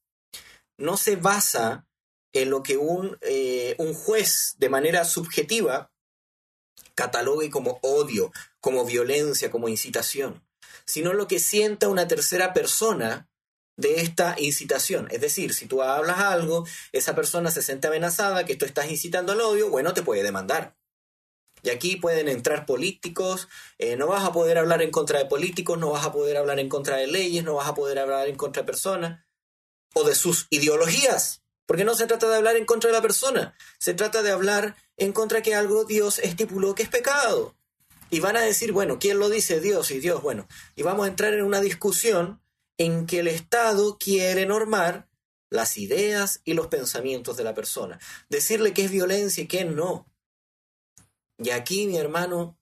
No 0.78 0.97
se 0.97 1.15
basa 1.15 1.88
en 2.34 2.49
lo 2.49 2.63
que 2.63 2.75
un, 2.75 3.17
eh, 3.21 3.75
un 3.78 3.93
juez 3.93 4.56
de 4.58 4.67
manera 4.67 5.06
subjetiva 5.06 5.89
catalogue 6.95 7.49
como 7.49 7.80
odio, 7.82 8.34
como 8.60 8.84
violencia, 8.84 9.49
como 9.49 9.69
incitación, 9.69 10.45
sino 10.86 11.13
lo 11.13 11.30
que 11.30 11.39
sienta 11.39 11.88
una 11.88 12.10
tercera 12.10 12.51
persona 12.51 13.30
de 13.78 14.01
esta 14.01 14.36
incitación. 14.38 15.08
Es 15.12 15.21
decir, 15.21 15.54
si 15.54 15.65
tú 15.65 15.82
hablas 15.82 16.19
algo, 16.19 16.67
esa 16.91 17.15
persona 17.15 17.51
se 17.51 17.62
siente 17.62 17.88
amenazada, 17.88 18.43
que 18.43 18.58
tú 18.58 18.65
estás 18.65 18.91
incitando 18.91 19.32
al 19.32 19.39
odio, 19.39 19.69
bueno, 19.69 19.93
te 19.93 20.01
puede 20.01 20.21
demandar. 20.21 20.75
Y 21.65 21.71
aquí 21.71 21.95
pueden 21.95 22.30
entrar 22.30 22.67
políticos, 22.67 23.47
eh, 23.80 23.95
no 23.95 24.06
vas 24.06 24.23
a 24.23 24.32
poder 24.32 24.60
hablar 24.60 24.84
en 24.84 24.91
contra 24.91 25.17
de 25.17 25.25
políticos, 25.25 25.80
no 25.80 25.89
vas 25.89 26.06
a 26.06 26.12
poder 26.12 26.38
hablar 26.38 26.60
en 26.60 26.69
contra 26.69 26.97
de 26.97 27.08
leyes, 27.08 27.43
no 27.43 27.56
vas 27.56 27.67
a 27.67 27.73
poder 27.73 27.97
hablar 27.97 28.28
en 28.30 28.36
contra 28.36 28.62
de 28.62 28.67
personas 28.67 29.25
o 29.95 30.04
de 30.04 30.13
sus 30.13 30.45
ideologías. 30.51 31.41
Porque 31.65 31.84
no 31.84 31.95
se 31.95 32.06
trata 32.06 32.30
de 32.30 32.36
hablar 32.36 32.56
en 32.56 32.65
contra 32.65 32.91
de 32.91 32.95
la 32.95 33.01
persona, 33.01 33.56
se 33.80 33.95
trata 33.95 34.21
de 34.21 34.30
hablar 34.30 34.75
en 34.95 35.12
contra 35.12 35.41
que 35.41 35.56
algo 35.56 35.86
Dios 35.86 36.19
estipuló 36.19 36.75
que 36.75 36.84
es 36.84 36.89
pecado. 36.89 37.56
Y 38.12 38.19
van 38.19 38.38
a 38.38 38.41
decir, 38.41 38.71
bueno, 38.71 38.99
¿quién 38.99 39.17
lo 39.17 39.30
dice? 39.30 39.60
Dios 39.60 39.89
y 39.89 39.99
Dios, 39.99 40.21
bueno. 40.21 40.47
Y 40.75 40.84
vamos 40.84 41.06
a 41.06 41.10
entrar 41.10 41.34
en 41.34 41.43
una 41.43 41.62
discusión 41.62 42.39
en 42.78 43.08
que 43.08 43.21
el 43.21 43.28
Estado 43.28 43.97
quiere 43.97 44.45
normar 44.45 45.10
las 45.49 45.78
ideas 45.78 46.41
y 46.45 46.54
los 46.54 46.67
pensamientos 46.67 47.38
de 47.38 47.43
la 47.43 47.56
persona. 47.56 47.99
Decirle 48.30 48.71
qué 48.71 48.86
es 48.86 48.91
violencia 48.91 49.43
y 49.43 49.47
qué 49.47 49.65
no. 49.65 50.06
Y 51.38 51.50
aquí, 51.50 51.88
mi 51.88 51.98
hermano, 51.98 52.58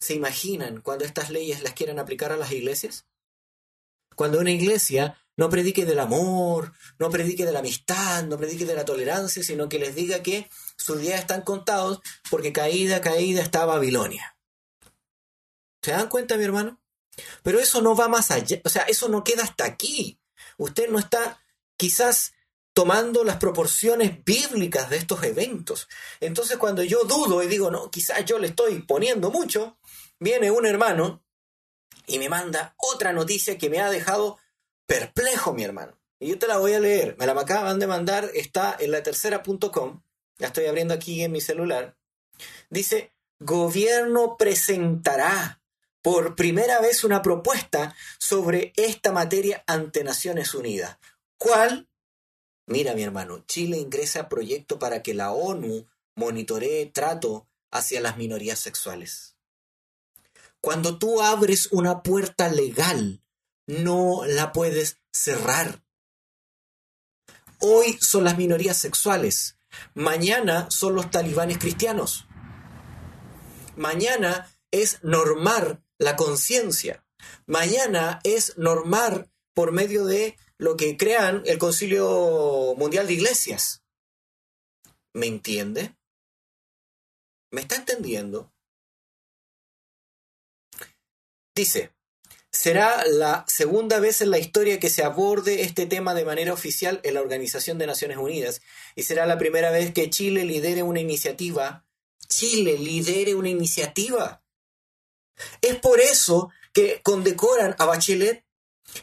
¿se 0.00 0.14
imaginan 0.14 0.80
cuando 0.80 1.04
estas 1.04 1.30
leyes 1.30 1.62
las 1.62 1.74
quieren 1.74 1.98
aplicar 1.98 2.32
a 2.32 2.36
las 2.36 2.52
iglesias? 2.52 3.06
Cuando 4.14 4.38
una 4.38 4.50
iglesia 4.50 5.18
no 5.36 5.50
predique 5.50 5.84
del 5.84 5.98
amor, 5.98 6.72
no 6.98 7.10
predique 7.10 7.44
de 7.44 7.52
la 7.52 7.58
amistad, 7.58 8.24
no 8.24 8.36
predique 8.36 8.64
de 8.64 8.74
la 8.74 8.84
tolerancia, 8.84 9.42
sino 9.42 9.68
que 9.68 9.78
les 9.78 9.94
diga 9.94 10.22
que 10.22 10.48
sus 10.76 11.00
días 11.00 11.20
están 11.20 11.42
contados 11.42 12.00
porque 12.30 12.52
caída, 12.52 13.00
caída 13.00 13.42
está 13.42 13.64
Babilonia. 13.64 14.36
¿Se 15.82 15.90
dan 15.90 16.08
cuenta, 16.08 16.36
mi 16.36 16.44
hermano? 16.44 16.80
Pero 17.42 17.58
eso 17.58 17.82
no 17.82 17.94
va 17.94 18.08
más 18.08 18.30
allá, 18.30 18.60
o 18.64 18.68
sea, 18.68 18.82
eso 18.82 19.08
no 19.08 19.24
queda 19.24 19.42
hasta 19.42 19.64
aquí. 19.64 20.18
Usted 20.56 20.88
no 20.88 20.98
está 20.98 21.40
quizás 21.76 22.33
tomando 22.74 23.22
las 23.24 23.36
proporciones 23.36 24.24
bíblicas 24.24 24.90
de 24.90 24.96
estos 24.96 25.22
eventos. 25.22 25.88
Entonces 26.20 26.58
cuando 26.58 26.82
yo 26.82 27.04
dudo 27.04 27.42
y 27.42 27.46
digo, 27.46 27.70
no, 27.70 27.90
quizás 27.90 28.24
yo 28.24 28.38
le 28.38 28.48
estoy 28.48 28.80
poniendo 28.80 29.30
mucho, 29.30 29.78
viene 30.18 30.50
un 30.50 30.66
hermano 30.66 31.24
y 32.06 32.18
me 32.18 32.28
manda 32.28 32.74
otra 32.76 33.12
noticia 33.12 33.56
que 33.56 33.70
me 33.70 33.80
ha 33.80 33.90
dejado 33.90 34.38
perplejo, 34.86 35.54
mi 35.54 35.62
hermano. 35.62 35.98
Y 36.18 36.28
yo 36.28 36.38
te 36.38 36.46
la 36.46 36.58
voy 36.58 36.74
a 36.74 36.80
leer. 36.80 37.16
Me 37.18 37.26
la 37.26 37.32
acaban 37.32 37.78
de 37.78 37.86
mandar, 37.86 38.30
está 38.34 38.76
en 38.78 38.90
la 38.90 39.02
tercera.com. 39.02 40.02
La 40.38 40.48
estoy 40.48 40.66
abriendo 40.66 40.94
aquí 40.94 41.22
en 41.22 41.32
mi 41.32 41.40
celular. 41.40 41.96
Dice, 42.70 43.12
gobierno 43.38 44.36
presentará 44.36 45.60
por 46.02 46.34
primera 46.34 46.80
vez 46.80 47.04
una 47.04 47.22
propuesta 47.22 47.94
sobre 48.18 48.72
esta 48.76 49.12
materia 49.12 49.62
ante 49.66 50.02
Naciones 50.02 50.54
Unidas. 50.54 50.98
¿Cuál? 51.38 51.88
Mira, 52.66 52.94
mi 52.94 53.02
hermano, 53.02 53.44
Chile 53.46 53.78
ingresa 53.78 54.28
proyecto 54.28 54.78
para 54.78 55.02
que 55.02 55.14
la 55.14 55.32
ONU 55.32 55.86
monitoree 56.14 56.86
trato 56.86 57.46
hacia 57.70 58.00
las 58.00 58.16
minorías 58.16 58.58
sexuales. 58.58 59.36
Cuando 60.60 60.98
tú 60.98 61.20
abres 61.20 61.68
una 61.72 62.02
puerta 62.02 62.48
legal, 62.48 63.22
no 63.66 64.24
la 64.26 64.52
puedes 64.52 64.98
cerrar. 65.12 65.82
Hoy 67.58 67.98
son 68.00 68.24
las 68.24 68.38
minorías 68.38 68.78
sexuales, 68.78 69.56
mañana 69.94 70.70
son 70.70 70.94
los 70.94 71.10
talibanes 71.10 71.58
cristianos. 71.58 72.26
Mañana 73.76 74.50
es 74.70 75.02
normar 75.02 75.82
la 75.98 76.16
conciencia. 76.16 77.04
Mañana 77.46 78.20
es 78.22 78.56
normar 78.56 79.28
por 79.52 79.72
medio 79.72 80.04
de 80.04 80.36
lo 80.64 80.76
que 80.76 80.96
crean 80.96 81.42
el 81.46 81.58
Concilio 81.58 82.74
Mundial 82.76 83.06
de 83.06 83.14
Iglesias. 83.14 83.82
¿Me 85.12 85.26
entiende? 85.26 85.94
¿Me 87.52 87.60
está 87.60 87.76
entendiendo? 87.76 88.52
Dice, 91.54 91.94
será 92.50 93.04
la 93.06 93.44
segunda 93.46 94.00
vez 94.00 94.20
en 94.20 94.30
la 94.30 94.38
historia 94.38 94.80
que 94.80 94.90
se 94.90 95.04
aborde 95.04 95.62
este 95.62 95.86
tema 95.86 96.14
de 96.14 96.24
manera 96.24 96.52
oficial 96.52 97.00
en 97.04 97.14
la 97.14 97.20
Organización 97.20 97.78
de 97.78 97.86
Naciones 97.86 98.16
Unidas 98.16 98.60
y 98.96 99.04
será 99.04 99.24
la 99.26 99.38
primera 99.38 99.70
vez 99.70 99.92
que 99.92 100.10
Chile 100.10 100.44
lidere 100.44 100.82
una 100.82 101.00
iniciativa. 101.00 101.86
Chile 102.26 102.76
lidere 102.78 103.36
una 103.36 103.50
iniciativa 103.50 104.44
es 105.60 105.76
por 105.76 106.00
eso 106.00 106.50
que 106.72 107.00
condecoran 107.02 107.74
a 107.78 107.84
Bachelet. 107.86 108.44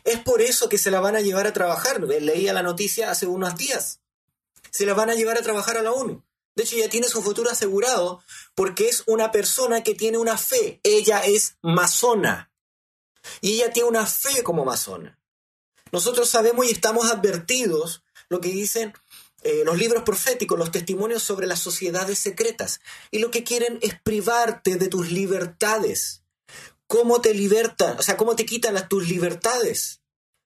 Es 0.03 0.19
por 0.19 0.41
eso 0.41 0.69
que 0.69 0.77
se 0.77 0.91
la 0.91 0.99
van 0.99 1.15
a 1.15 1.21
llevar 1.21 1.47
a 1.47 1.53
trabajar. 1.53 2.01
Leía 2.01 2.53
la 2.53 2.63
noticia 2.63 3.11
hace 3.11 3.27
unos 3.27 3.55
días. 3.55 3.99
Se 4.69 4.85
la 4.85 4.93
van 4.93 5.09
a 5.09 5.15
llevar 5.15 5.37
a 5.37 5.41
trabajar 5.41 5.77
a 5.77 5.81
la 5.81 5.91
ONU. 5.91 6.23
De 6.55 6.63
hecho, 6.63 6.77
ya 6.77 6.89
tiene 6.89 7.07
su 7.07 7.21
futuro 7.21 7.49
asegurado 7.49 8.23
porque 8.55 8.87
es 8.87 9.03
una 9.07 9.31
persona 9.31 9.83
que 9.83 9.95
tiene 9.95 10.17
una 10.17 10.37
fe. 10.37 10.79
Ella 10.83 11.19
es 11.19 11.55
masona. 11.61 12.51
Y 13.39 13.53
ella 13.53 13.71
tiene 13.71 13.89
una 13.89 14.05
fe 14.05 14.43
como 14.43 14.65
masona. 14.65 15.19
Nosotros 15.91 16.29
sabemos 16.29 16.65
y 16.65 16.71
estamos 16.71 17.11
advertidos 17.11 18.03
lo 18.29 18.39
que 18.39 18.49
dicen 18.49 18.93
eh, 19.43 19.63
los 19.65 19.77
libros 19.77 20.03
proféticos, 20.03 20.57
los 20.57 20.71
testimonios 20.71 21.23
sobre 21.23 21.47
las 21.47 21.59
sociedades 21.59 22.19
secretas. 22.19 22.79
Y 23.11 23.19
lo 23.19 23.31
que 23.31 23.43
quieren 23.43 23.79
es 23.81 23.99
privarte 23.99 24.75
de 24.75 24.87
tus 24.87 25.11
libertades. 25.11 26.20
¿Cómo 26.91 27.21
te 27.21 27.33
libertan? 27.33 27.97
O 27.99 28.01
sea, 28.01 28.17
¿cómo 28.17 28.35
te 28.35 28.45
quitan 28.45 28.75
tus 28.89 29.07
libertades? 29.07 30.01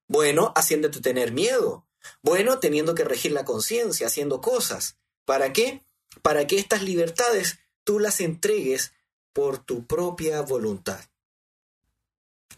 Bueno, 0.07 0.53
haciéndote 0.55 1.01
tener 1.01 1.31
miedo. 1.31 1.87
Bueno, 2.21 2.59
teniendo 2.59 2.93
que 2.93 3.03
regir 3.03 3.31
la 3.31 3.45
conciencia, 3.45 4.05
haciendo 4.05 4.41
cosas. 4.41 4.99
¿Para 5.25 5.53
qué? 5.53 5.81
Para 6.21 6.45
que 6.45 6.59
estas 6.59 6.83
libertades 6.83 7.57
tú 7.83 7.97
las 7.97 8.21
entregues 8.21 8.93
por 9.33 9.57
tu 9.57 9.87
propia 9.87 10.41
voluntad. 10.41 10.99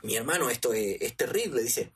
Mi 0.01 0.17
hermano, 0.17 0.49
esto 0.49 0.73
es, 0.73 1.15
terrible, 1.15 1.61
dice. 1.61 1.93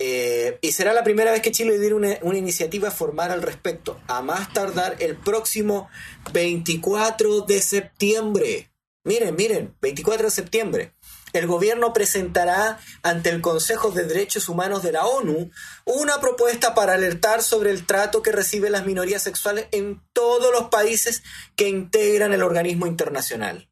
Eh, 0.00 0.58
y 0.60 0.72
será 0.72 0.92
la 0.92 1.04
primera 1.04 1.30
vez 1.30 1.40
que 1.40 1.52
Chile 1.52 1.78
diera 1.78 1.94
una, 1.94 2.18
una, 2.22 2.36
iniciativa 2.36 2.90
formal 2.90 3.30
al 3.30 3.42
respecto, 3.42 4.00
a 4.08 4.22
más 4.22 4.52
tardar 4.52 4.96
el 4.98 5.16
próximo 5.16 5.88
24 6.32 7.42
de 7.42 7.62
septiembre. 7.62 8.72
Miren, 9.04 9.36
miren, 9.36 9.76
24 9.80 10.24
de 10.24 10.30
septiembre 10.32 10.95
el 11.38 11.46
gobierno 11.46 11.92
presentará 11.92 12.78
ante 13.02 13.30
el 13.30 13.40
Consejo 13.40 13.90
de 13.90 14.04
Derechos 14.04 14.48
Humanos 14.48 14.82
de 14.82 14.92
la 14.92 15.06
ONU 15.06 15.50
una 15.84 16.20
propuesta 16.20 16.74
para 16.74 16.94
alertar 16.94 17.42
sobre 17.42 17.70
el 17.70 17.86
trato 17.86 18.22
que 18.22 18.32
reciben 18.32 18.72
las 18.72 18.86
minorías 18.86 19.22
sexuales 19.22 19.66
en 19.72 20.02
todos 20.12 20.52
los 20.52 20.68
países 20.68 21.22
que 21.54 21.68
integran 21.68 22.32
el 22.32 22.42
organismo 22.42 22.86
internacional. 22.86 23.68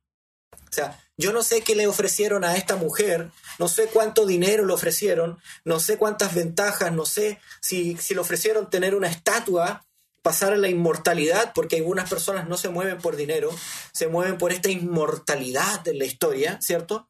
O 0.52 0.72
sea, 0.72 1.00
yo 1.16 1.32
no 1.32 1.42
sé 1.42 1.62
qué 1.62 1.76
le 1.76 1.86
ofrecieron 1.86 2.44
a 2.44 2.56
esta 2.56 2.76
mujer, 2.76 3.30
no 3.58 3.68
sé 3.68 3.86
cuánto 3.86 4.26
dinero 4.26 4.66
le 4.66 4.72
ofrecieron, 4.72 5.38
no 5.64 5.78
sé 5.78 5.96
cuántas 5.96 6.34
ventajas, 6.34 6.92
no 6.92 7.06
sé 7.06 7.38
si, 7.60 7.96
si 7.98 8.14
le 8.14 8.20
ofrecieron 8.20 8.68
tener 8.68 8.96
una 8.96 9.08
estatua, 9.08 9.84
pasar 10.22 10.54
a 10.54 10.56
la 10.56 10.68
inmortalidad, 10.68 11.52
porque 11.54 11.76
algunas 11.76 12.10
personas 12.10 12.48
no 12.48 12.56
se 12.56 12.70
mueven 12.70 12.98
por 12.98 13.14
dinero, 13.14 13.50
se 13.92 14.08
mueven 14.08 14.38
por 14.38 14.52
esta 14.52 14.70
inmortalidad 14.70 15.80
de 15.80 15.94
la 15.94 16.06
historia, 16.06 16.58
¿cierto? 16.60 17.08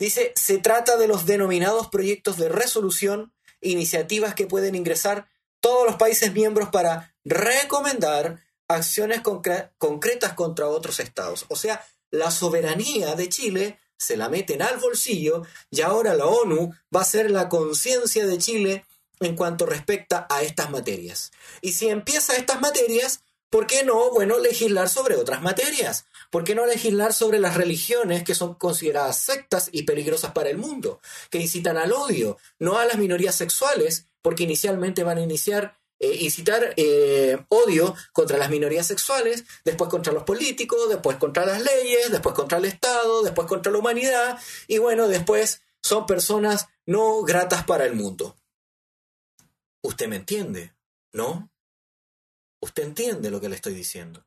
Dice, 0.00 0.32
se 0.34 0.56
trata 0.56 0.96
de 0.96 1.06
los 1.06 1.26
denominados 1.26 1.88
proyectos 1.88 2.38
de 2.38 2.48
resolución, 2.48 3.34
iniciativas 3.60 4.34
que 4.34 4.46
pueden 4.46 4.74
ingresar 4.74 5.28
todos 5.60 5.86
los 5.86 5.96
países 5.96 6.32
miembros 6.32 6.70
para 6.70 7.14
recomendar 7.22 8.42
acciones 8.66 9.20
concretas 9.20 10.32
contra 10.32 10.68
otros 10.68 11.00
estados. 11.00 11.44
O 11.48 11.56
sea, 11.56 11.86
la 12.10 12.30
soberanía 12.30 13.14
de 13.14 13.28
Chile 13.28 13.78
se 13.98 14.16
la 14.16 14.30
meten 14.30 14.62
al 14.62 14.78
bolsillo 14.78 15.42
y 15.70 15.82
ahora 15.82 16.14
la 16.14 16.24
ONU 16.24 16.72
va 16.94 17.02
a 17.02 17.04
ser 17.04 17.30
la 17.30 17.50
conciencia 17.50 18.26
de 18.26 18.38
Chile 18.38 18.86
en 19.20 19.36
cuanto 19.36 19.66
respecta 19.66 20.26
a 20.30 20.40
estas 20.40 20.70
materias. 20.70 21.30
Y 21.60 21.72
si 21.72 21.90
empieza 21.90 22.36
estas 22.36 22.62
materias, 22.62 23.22
¿por 23.50 23.66
qué 23.66 23.84
no, 23.84 24.10
bueno, 24.10 24.38
legislar 24.38 24.88
sobre 24.88 25.16
otras 25.16 25.42
materias? 25.42 26.06
¿Por 26.30 26.44
qué 26.44 26.54
no 26.54 26.64
legislar 26.66 27.12
sobre 27.12 27.38
las 27.38 27.56
religiones 27.56 28.22
que 28.22 28.34
son 28.34 28.54
consideradas 28.54 29.18
sectas 29.18 29.68
y 29.72 29.82
peligrosas 29.82 30.32
para 30.32 30.48
el 30.48 30.56
mundo, 30.56 31.00
que 31.28 31.38
incitan 31.38 31.76
al 31.76 31.92
odio, 31.92 32.38
no 32.58 32.78
a 32.78 32.86
las 32.86 32.98
minorías 32.98 33.34
sexuales, 33.34 34.06
porque 34.22 34.44
inicialmente 34.44 35.04
van 35.04 35.18
a 35.18 35.22
iniciar 35.22 35.80
eh, 36.02 36.16
incitar 36.20 36.72
eh, 36.78 37.44
odio 37.50 37.94
contra 38.12 38.38
las 38.38 38.48
minorías 38.48 38.86
sexuales, 38.86 39.44
después 39.66 39.90
contra 39.90 40.14
los 40.14 40.22
políticos, 40.22 40.88
después 40.88 41.18
contra 41.18 41.44
las 41.44 41.62
leyes, 41.62 42.10
después 42.10 42.34
contra 42.34 42.56
el 42.56 42.64
Estado, 42.64 43.22
después 43.22 43.46
contra 43.46 43.70
la 43.70 43.78
humanidad, 43.78 44.38
y 44.66 44.78
bueno, 44.78 45.08
después 45.08 45.60
son 45.82 46.06
personas 46.06 46.68
no 46.86 47.22
gratas 47.22 47.64
para 47.64 47.84
el 47.84 47.94
mundo. 47.94 48.34
¿Usted 49.82 50.08
me 50.08 50.16
entiende? 50.16 50.74
¿No? 51.12 51.49
¿Usted 52.60 52.84
entiende 52.84 53.30
lo 53.30 53.40
que 53.40 53.48
le 53.48 53.56
estoy 53.56 53.74
diciendo? 53.74 54.26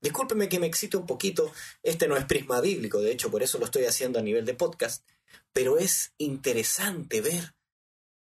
Discúlpeme 0.00 0.48
que 0.48 0.58
me 0.58 0.66
excite 0.66 0.96
un 0.96 1.06
poquito, 1.06 1.50
este 1.82 2.06
no 2.08 2.16
es 2.16 2.26
prisma 2.26 2.60
bíblico, 2.60 3.00
de 3.00 3.12
hecho 3.12 3.30
por 3.30 3.42
eso 3.42 3.58
lo 3.58 3.64
estoy 3.64 3.86
haciendo 3.86 4.18
a 4.18 4.22
nivel 4.22 4.44
de 4.44 4.54
podcast, 4.54 5.08
pero 5.52 5.78
es 5.78 6.12
interesante 6.18 7.22
ver 7.22 7.54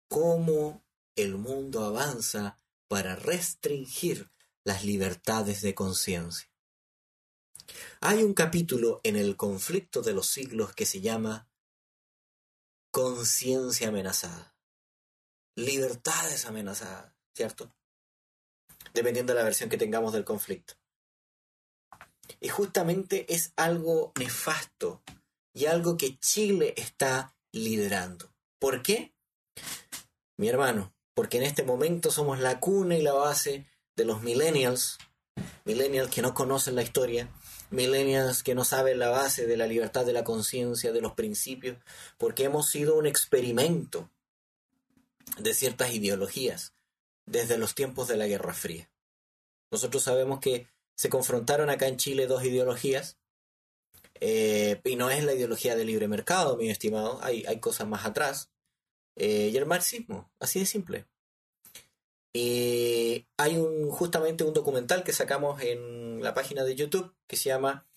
cómo 0.07 0.85
el 1.15 1.35
mundo 1.35 1.83
avanza 1.83 2.57
para 2.87 3.15
restringir 3.15 4.31
las 4.63 4.85
libertades 4.85 5.61
de 5.61 5.75
conciencia. 5.75 6.49
Hay 7.99 8.23
un 8.23 8.33
capítulo 8.33 9.01
en 9.03 9.15
el 9.15 9.35
conflicto 9.35 10.01
de 10.01 10.13
los 10.13 10.27
siglos 10.27 10.73
que 10.73 10.85
se 10.85 11.01
llama 11.01 11.49
conciencia 12.91 13.89
amenazada. 13.89 14.55
Libertades 15.55 16.45
amenazadas, 16.45 17.13
¿cierto? 17.33 17.73
Dependiendo 18.93 19.33
de 19.33 19.39
la 19.39 19.45
versión 19.45 19.69
que 19.69 19.77
tengamos 19.77 20.13
del 20.13 20.25
conflicto. 20.25 20.75
Y 22.39 22.49
justamente 22.49 23.25
es 23.33 23.53
algo 23.55 24.11
nefasto 24.19 25.01
y 25.53 25.65
algo 25.65 25.97
que 25.97 26.17
Chile 26.19 26.73
está 26.77 27.35
liderando. 27.51 28.31
¿Por 28.59 28.83
qué? 28.83 29.13
Mi 30.37 30.49
hermano, 30.49 30.93
porque 31.13 31.37
en 31.37 31.43
este 31.43 31.63
momento 31.63 32.11
somos 32.11 32.39
la 32.39 32.59
cuna 32.59 32.95
y 32.95 33.01
la 33.01 33.13
base 33.13 33.65
de 33.95 34.05
los 34.05 34.21
millennials, 34.21 34.97
millennials 35.65 36.11
que 36.11 36.21
no 36.21 36.33
conocen 36.35 36.75
la 36.75 36.83
historia, 36.83 37.29
millennials 37.71 38.43
que 38.43 38.53
no 38.53 38.63
saben 38.63 38.99
la 38.99 39.09
base 39.09 39.47
de 39.47 39.57
la 39.57 39.65
libertad 39.65 40.05
de 40.05 40.13
la 40.13 40.23
conciencia, 40.23 40.91
de 40.91 41.01
los 41.01 41.13
principios, 41.13 41.77
porque 42.17 42.43
hemos 42.43 42.69
sido 42.69 42.95
un 42.95 43.07
experimento 43.07 44.11
de 45.39 45.53
ciertas 45.53 45.91
ideologías 45.91 46.76
desde 47.27 47.59
los 47.59 47.75
tiempos 47.75 48.07
de 48.07 48.17
la 48.17 48.25
Guerra 48.25 48.53
Fría. 48.53 48.89
Nosotros 49.69 50.01
sabemos 50.01 50.39
que 50.39 50.67
se 50.95 51.09
confrontaron 51.09 51.69
acá 51.69 51.87
en 51.87 51.97
Chile 51.97 52.25
dos 52.25 52.43
ideologías, 52.43 53.19
eh, 54.19 54.81
y 54.83 54.95
no 54.95 55.11
es 55.11 55.23
la 55.23 55.35
ideología 55.35 55.75
del 55.75 55.87
libre 55.87 56.07
mercado, 56.07 56.57
mi 56.57 56.71
estimado, 56.71 57.19
hay, 57.21 57.45
hay 57.45 57.59
cosas 57.59 57.87
más 57.87 58.05
atrás, 58.05 58.49
eh, 59.15 59.49
y 59.53 59.57
el 59.57 59.67
marxismo, 59.67 60.31
así 60.39 60.59
de 60.59 60.65
simple. 60.65 61.05
Y 62.33 63.25
hay 63.37 63.57
un, 63.57 63.89
justamente 63.89 64.43
un 64.43 64.53
documental 64.53 65.03
que 65.03 65.13
sacamos 65.13 65.61
en 65.61 66.23
la 66.23 66.33
página 66.33 66.63
de 66.63 66.75
YouTube 66.75 67.13
que 67.27 67.35
se 67.35 67.49
llama 67.49 67.87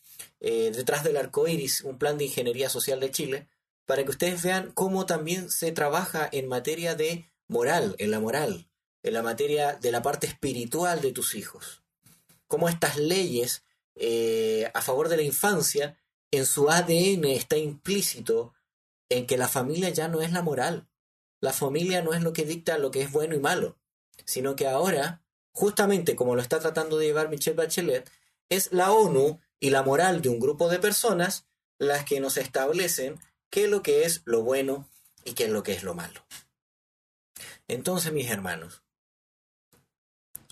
eh, 0.41 0.73
Detrás 0.75 1.05
del 1.05 1.17
arco 1.17 1.47
iris, 1.47 1.83
un 1.83 1.99
plan 1.99 2.19
de 2.19 2.25
ingeniería 2.25 2.69
social 2.69 3.01
de 3.01 3.11
Chile, 3.11 3.49
para 3.87 4.05
que 4.05 4.11
ustedes 4.11 4.43
vean 4.43 4.73
cómo 4.73 5.07
también 5.07 5.51
se 5.51 5.73
trabaja 5.73 6.29
en 6.33 6.49
materia 6.49 6.95
de 6.95 7.31
moral, 7.49 7.95
en 7.99 8.11
la 8.11 8.21
moral, 8.21 8.70
en 9.03 9.15
la 9.15 9.23
materia 9.23 9.75
de 9.75 9.93
la 9.93 10.03
parte 10.03 10.27
espiritual 10.27 11.01
de 11.01 11.13
tus 11.13 11.35
hijos. 11.35 11.83
Cómo 12.47 12.69
estas 12.69 12.97
leyes 12.97 13.65
eh, 14.03 14.71
a 14.73 14.81
favor 14.81 15.09
de 15.09 15.17
la 15.17 15.23
infancia, 15.23 15.99
en 16.31 16.47
su 16.47 16.71
ADN 16.71 17.27
está 17.27 17.59
implícito 17.59 18.55
en 19.11 19.27
que 19.27 19.37
la 19.37 19.49
familia 19.49 19.91
ya 19.91 20.09
no 20.09 20.23
es 20.23 20.33
la 20.33 20.43
moral. 20.43 20.89
La 21.41 21.53
familia 21.53 22.03
no 22.03 22.15
es 22.15 22.23
lo 22.23 22.33
que 22.33 22.45
dicta 22.45 22.79
lo 22.79 22.91
que 22.91 23.03
es 23.03 23.13
bueno 23.13 23.35
y 23.35 23.41
malo, 23.41 23.79
sino 24.25 24.57
que 24.57 24.67
ahora, 24.67 25.23
justamente 25.53 26.17
como 26.17 26.35
lo 26.35 26.43
está 26.43 26.61
tratando 26.61 26.97
de 26.97 27.07
llevar 27.07 27.29
Michelle 27.29 27.57
Bachelet, 27.57 28.11
es 28.49 28.73
la 28.73 28.91
ONU 28.93 29.41
y 29.59 29.71
la 29.71 29.83
moral 29.83 30.23
de 30.23 30.29
un 30.29 30.41
grupo 30.41 30.69
de 30.69 30.79
personas 30.79 31.47
las 31.79 32.05
que 32.05 32.21
nos 32.21 32.37
establecen 32.37 33.21
qué 33.51 33.65
es 33.65 33.71
lo 33.71 33.83
que 33.83 34.05
es 34.05 34.23
lo 34.25 34.43
bueno 34.43 34.89
y 35.25 35.33
qué 35.33 35.45
es 35.45 35.51
lo 35.51 35.63
que 35.63 35.73
es 35.73 35.83
lo 35.83 35.95
malo. 35.95 36.25
Entonces, 37.69 38.13
mis 38.13 38.31
hermanos, 38.31 38.83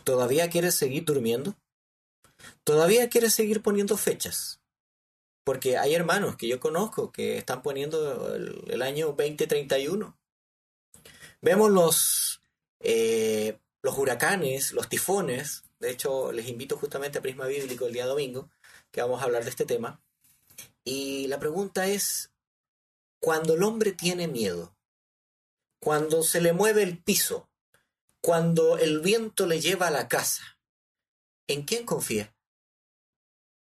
¿todavía 0.09 0.49
quieres 0.49 0.75
seguir 0.75 1.05
durmiendo? 1.05 1.55
¿Todavía 2.65 3.11
quieres 3.11 3.35
seguir 3.35 3.61
poniendo 3.61 3.99
fechas? 3.99 4.59
Porque 5.45 5.77
hay 5.77 5.95
hermanos 5.95 6.37
que 6.37 6.49
yo 6.49 6.61
conozco 6.61 7.13
que 7.13 7.37
están 7.37 7.61
poniendo 7.61 8.35
el, 8.35 8.81
año 8.81 9.09
2031. 9.09 10.19
Vemos 11.43 11.71
los, 11.71 12.41
eh, 12.81 13.59
los 13.83 13.99
huracanes, 13.99 14.73
los 14.73 14.89
tifones. 14.89 15.65
De 15.79 15.91
hecho, 15.91 16.33
les 16.33 16.49
invito 16.49 16.79
justamente 16.79 17.19
a 17.19 17.21
Prisma 17.21 17.45
Bíblico 17.45 17.85
el 17.85 17.93
día 17.93 18.07
domingo, 18.07 18.49
que 18.91 19.03
vamos 19.03 19.21
a 19.21 19.27
hablar 19.27 19.45
de 19.45 19.51
este 19.51 19.67
tema. 19.67 20.01
Y 20.85 21.27
la 21.27 21.39
pregunta 21.39 21.87
es, 21.87 22.31
cuando 23.21 23.53
el 23.53 23.63
hombre 23.63 23.93
tiene 23.93 24.27
miedo, 24.27 24.75
cuando 25.81 26.23
se 26.23 26.41
le 26.41 26.55
mueve 26.55 26.83
el 26.83 26.97
piso, 26.97 27.48
cuando 28.21 28.79
el 28.79 29.01
viento 29.01 29.47
le 29.47 29.61
lleva 29.61 29.89
a 29.89 29.91
la 29.91 30.09
casa, 30.09 30.59
¿en 31.47 31.63
quién 31.63 31.85
confía? 31.85 32.35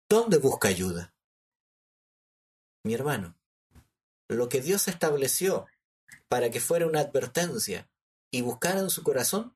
¿Dónde 0.10 0.38
busca 0.38 0.68
ayuda? 0.68 1.14
Mi 2.84 2.94
hermano, 2.94 3.38
lo 4.28 4.50
que 4.50 4.62
Dios 4.62 4.88
estableció 4.88 5.68
para 6.28 6.50
que 6.50 6.60
fuera 6.60 6.88
una 6.88 7.02
advertencia 7.02 7.90
y 8.32 8.42
buscara 8.42 8.80
en 8.80 8.90
su 8.90 9.04
corazón, 9.04 9.56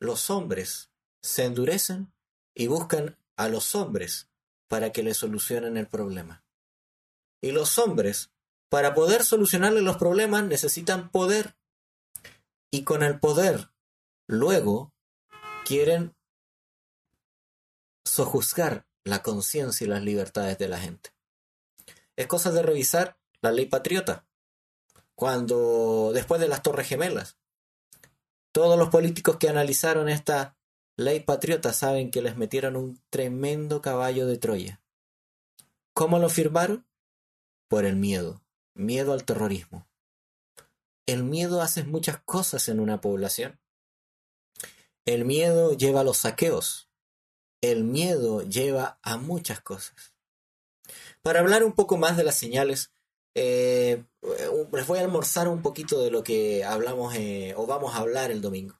los 0.00 0.30
hombres 0.30 0.90
se 1.22 1.44
endurecen 1.44 2.12
y 2.54 2.66
buscan 2.66 3.18
a 3.36 3.48
los 3.48 3.74
hombres 3.74 4.28
para 4.68 4.92
que 4.92 5.02
le 5.02 5.14
solucionen 5.14 5.76
el 5.76 5.86
problema. 5.86 6.44
Y 7.40 7.52
los 7.52 7.78
hombres 7.78 8.30
para 8.68 8.94
poder 8.94 9.24
solucionarle 9.24 9.80
los 9.80 9.96
problemas 9.96 10.44
necesitan 10.44 11.10
poder. 11.10 11.56
Y 12.70 12.84
con 12.84 13.02
el 13.02 13.18
poder, 13.18 13.70
luego, 14.28 14.94
quieren 15.64 16.14
sojuzgar 18.04 18.86
la 19.02 19.24
conciencia 19.24 19.84
y 19.84 19.88
las 19.88 20.02
libertades 20.02 20.56
de 20.58 20.68
la 20.68 20.78
gente. 20.78 21.10
Es 22.14 22.28
cosa 22.28 22.52
de 22.52 22.62
revisar 22.62 23.18
la 23.40 23.50
ley 23.50 23.66
patriota. 23.66 24.24
Cuando, 25.16 26.12
después 26.14 26.40
de 26.40 26.46
las 26.46 26.62
Torres 26.62 26.86
Gemelas, 26.86 27.36
todos 28.52 28.78
los 28.78 28.90
políticos 28.90 29.38
que 29.38 29.48
analizaron 29.48 30.08
esta 30.08 30.56
ley 30.96 31.18
patriota 31.18 31.72
saben 31.72 32.12
que 32.12 32.22
les 32.22 32.36
metieron 32.36 32.76
un 32.76 33.02
tremendo 33.10 33.82
caballo 33.82 34.28
de 34.28 34.38
Troya. 34.38 34.80
¿Cómo 35.92 36.20
lo 36.20 36.28
firmaron? 36.28 36.86
Por 37.66 37.84
el 37.84 37.96
miedo 37.96 38.40
miedo 38.78 39.12
al 39.12 39.24
terrorismo. 39.24 39.86
El 41.06 41.24
miedo 41.24 41.60
hace 41.60 41.84
muchas 41.84 42.22
cosas 42.22 42.68
en 42.68 42.80
una 42.80 43.00
población. 43.00 43.60
El 45.08 45.24
miedo 45.24 45.72
lleva 45.72 46.00
a 46.00 46.04
los 46.04 46.18
saqueos. 46.18 46.90
El 47.62 47.82
miedo 47.82 48.42
lleva 48.42 48.98
a 49.02 49.16
muchas 49.16 49.58
cosas. 49.62 50.12
Para 51.22 51.40
hablar 51.40 51.64
un 51.64 51.72
poco 51.72 51.96
más 51.96 52.18
de 52.18 52.24
las 52.24 52.36
señales, 52.36 52.92
eh, 53.34 54.04
les 54.70 54.86
voy 54.86 54.98
a 54.98 55.00
almorzar 55.00 55.48
un 55.48 55.62
poquito 55.62 56.02
de 56.02 56.10
lo 56.10 56.22
que 56.22 56.62
hablamos 56.62 57.14
eh, 57.14 57.54
o 57.56 57.64
vamos 57.64 57.94
a 57.94 58.00
hablar 58.00 58.30
el 58.30 58.42
domingo. 58.42 58.78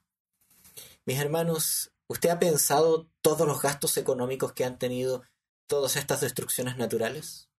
Mis 1.03 1.17
hermanos, 1.17 1.93
¿usted 2.05 2.29
ha 2.29 2.37
pensado 2.37 3.09
todos 3.21 3.47
los 3.47 3.59
gastos 3.59 3.97
económicos 3.97 4.53
que 4.53 4.65
han 4.65 4.77
tenido 4.77 5.23
todas 5.65 5.95
estas 5.95 6.21
destrucciones 6.21 6.77
naturales? 6.77 7.49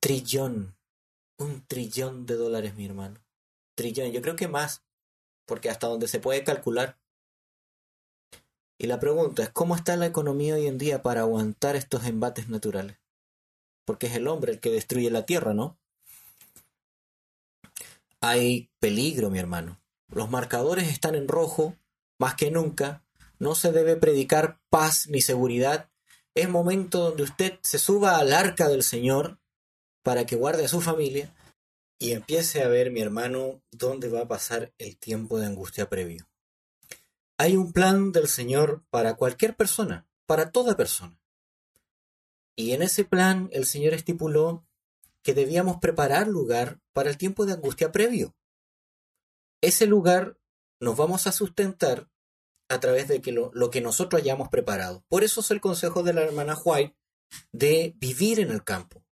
trillón. 0.00 0.76
Un 1.38 1.64
trillón 1.68 2.26
de 2.26 2.34
dólares, 2.34 2.74
mi 2.74 2.84
hermano. 2.84 3.24
Trillón. 3.76 4.10
Yo 4.10 4.20
creo 4.22 4.34
que 4.34 4.48
más. 4.48 4.82
Porque 5.46 5.70
hasta 5.70 5.86
donde 5.86 6.08
se 6.08 6.20
puede 6.20 6.44
calcular. 6.44 6.98
Y 8.78 8.86
la 8.86 8.98
pregunta 8.98 9.42
es, 9.42 9.50
¿cómo 9.50 9.76
está 9.76 9.96
la 9.96 10.06
economía 10.06 10.54
hoy 10.54 10.66
en 10.66 10.78
día 10.78 11.02
para 11.02 11.20
aguantar 11.20 11.76
estos 11.76 12.04
embates 12.04 12.48
naturales? 12.48 12.96
Porque 13.84 14.06
es 14.06 14.14
el 14.14 14.28
hombre 14.28 14.52
el 14.52 14.60
que 14.60 14.70
destruye 14.70 15.10
la 15.10 15.26
tierra, 15.26 15.54
¿no? 15.54 15.78
Hay 18.20 18.70
peligro, 18.80 19.30
mi 19.30 19.38
hermano. 19.38 19.80
Los 20.08 20.30
marcadores 20.30 20.88
están 20.88 21.14
en 21.14 21.28
rojo, 21.28 21.76
más 22.18 22.34
que 22.34 22.50
nunca. 22.50 23.04
No 23.38 23.54
se 23.54 23.72
debe 23.72 23.96
predicar 23.96 24.60
paz 24.70 25.08
ni 25.08 25.20
seguridad. 25.20 25.90
Es 26.34 26.48
momento 26.48 27.00
donde 27.00 27.24
usted 27.24 27.58
se 27.62 27.78
suba 27.78 28.16
al 28.16 28.32
arca 28.32 28.68
del 28.68 28.82
Señor 28.82 29.38
para 30.02 30.24
que 30.24 30.36
guarde 30.36 30.64
a 30.64 30.68
su 30.68 30.80
familia 30.80 31.33
y 32.04 32.12
empiece 32.12 32.62
a 32.62 32.68
ver, 32.68 32.90
mi 32.90 33.00
hermano, 33.00 33.62
dónde 33.70 34.10
va 34.10 34.20
a 34.20 34.28
pasar 34.28 34.74
el 34.76 34.98
tiempo 34.98 35.40
de 35.40 35.46
angustia 35.46 35.88
previo. 35.88 36.28
Hay 37.38 37.56
un 37.56 37.72
plan 37.72 38.12
del 38.12 38.28
Señor 38.28 38.84
para 38.90 39.14
cualquier 39.14 39.56
persona, 39.56 40.06
para 40.26 40.50
toda 40.50 40.76
persona. 40.76 41.18
Y 42.56 42.72
en 42.72 42.82
ese 42.82 43.06
plan 43.06 43.48
el 43.52 43.64
Señor 43.64 43.94
estipuló 43.94 44.66
que 45.22 45.32
debíamos 45.32 45.78
preparar 45.78 46.28
lugar 46.28 46.78
para 46.92 47.08
el 47.08 47.16
tiempo 47.16 47.46
de 47.46 47.54
angustia 47.54 47.90
previo. 47.90 48.36
Ese 49.62 49.86
lugar 49.86 50.36
nos 50.80 50.98
vamos 50.98 51.26
a 51.26 51.32
sustentar 51.32 52.10
a 52.68 52.80
través 52.80 53.08
de 53.08 53.22
lo, 53.32 53.50
lo, 53.54 53.70
que 53.70 53.80
nosotros 53.80 54.20
hayamos 54.20 54.50
preparado. 54.50 55.06
Por 55.08 55.24
eso 55.24 55.40
es 55.40 55.50
el 55.50 55.62
consejo 55.62 56.02
de 56.02 56.12
la 56.12 56.20
hermana 56.20 56.54
White 56.62 56.98
de 57.52 57.94
vivir 57.96 58.40
en 58.40 58.50
el 58.50 58.62
campo 58.62 59.03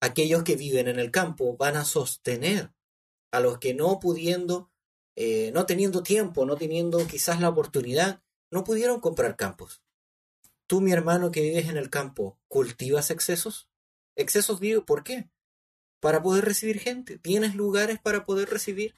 aquellos 0.00 0.42
que 0.42 0.56
viven 0.56 0.88
en 0.88 0.98
el 0.98 1.10
campo 1.10 1.56
van 1.56 1.76
a 1.76 1.84
sostener 1.84 2.72
a 3.32 3.40
los 3.40 3.58
que 3.58 3.74
no 3.74 3.98
pudiendo, 4.00 4.70
eh, 5.16 5.50
no 5.52 5.66
teniendo 5.66 6.02
tiempo, 6.02 6.46
no 6.46 6.56
teniendo 6.56 7.06
quizás 7.06 7.40
la 7.40 7.48
oportunidad, 7.48 8.22
no 8.50 8.64
pudieron 8.64 9.00
comprar 9.00 9.36
campos. 9.36 9.82
Tú, 10.66 10.80
mi 10.80 10.92
hermano 10.92 11.30
que 11.30 11.42
vives 11.42 11.68
en 11.68 11.76
el 11.76 11.90
campo, 11.90 12.38
¿cultivas 12.48 13.10
excesos? 13.10 13.68
Excesos 14.16 14.60
digo, 14.60 14.84
¿por 14.84 15.04
qué? 15.04 15.30
Para 16.00 16.22
poder 16.22 16.44
recibir 16.44 16.80
gente. 16.80 17.18
¿Tienes 17.18 17.54
lugares 17.54 17.98
para 18.00 18.24
poder 18.24 18.48
recibir? 18.48 18.96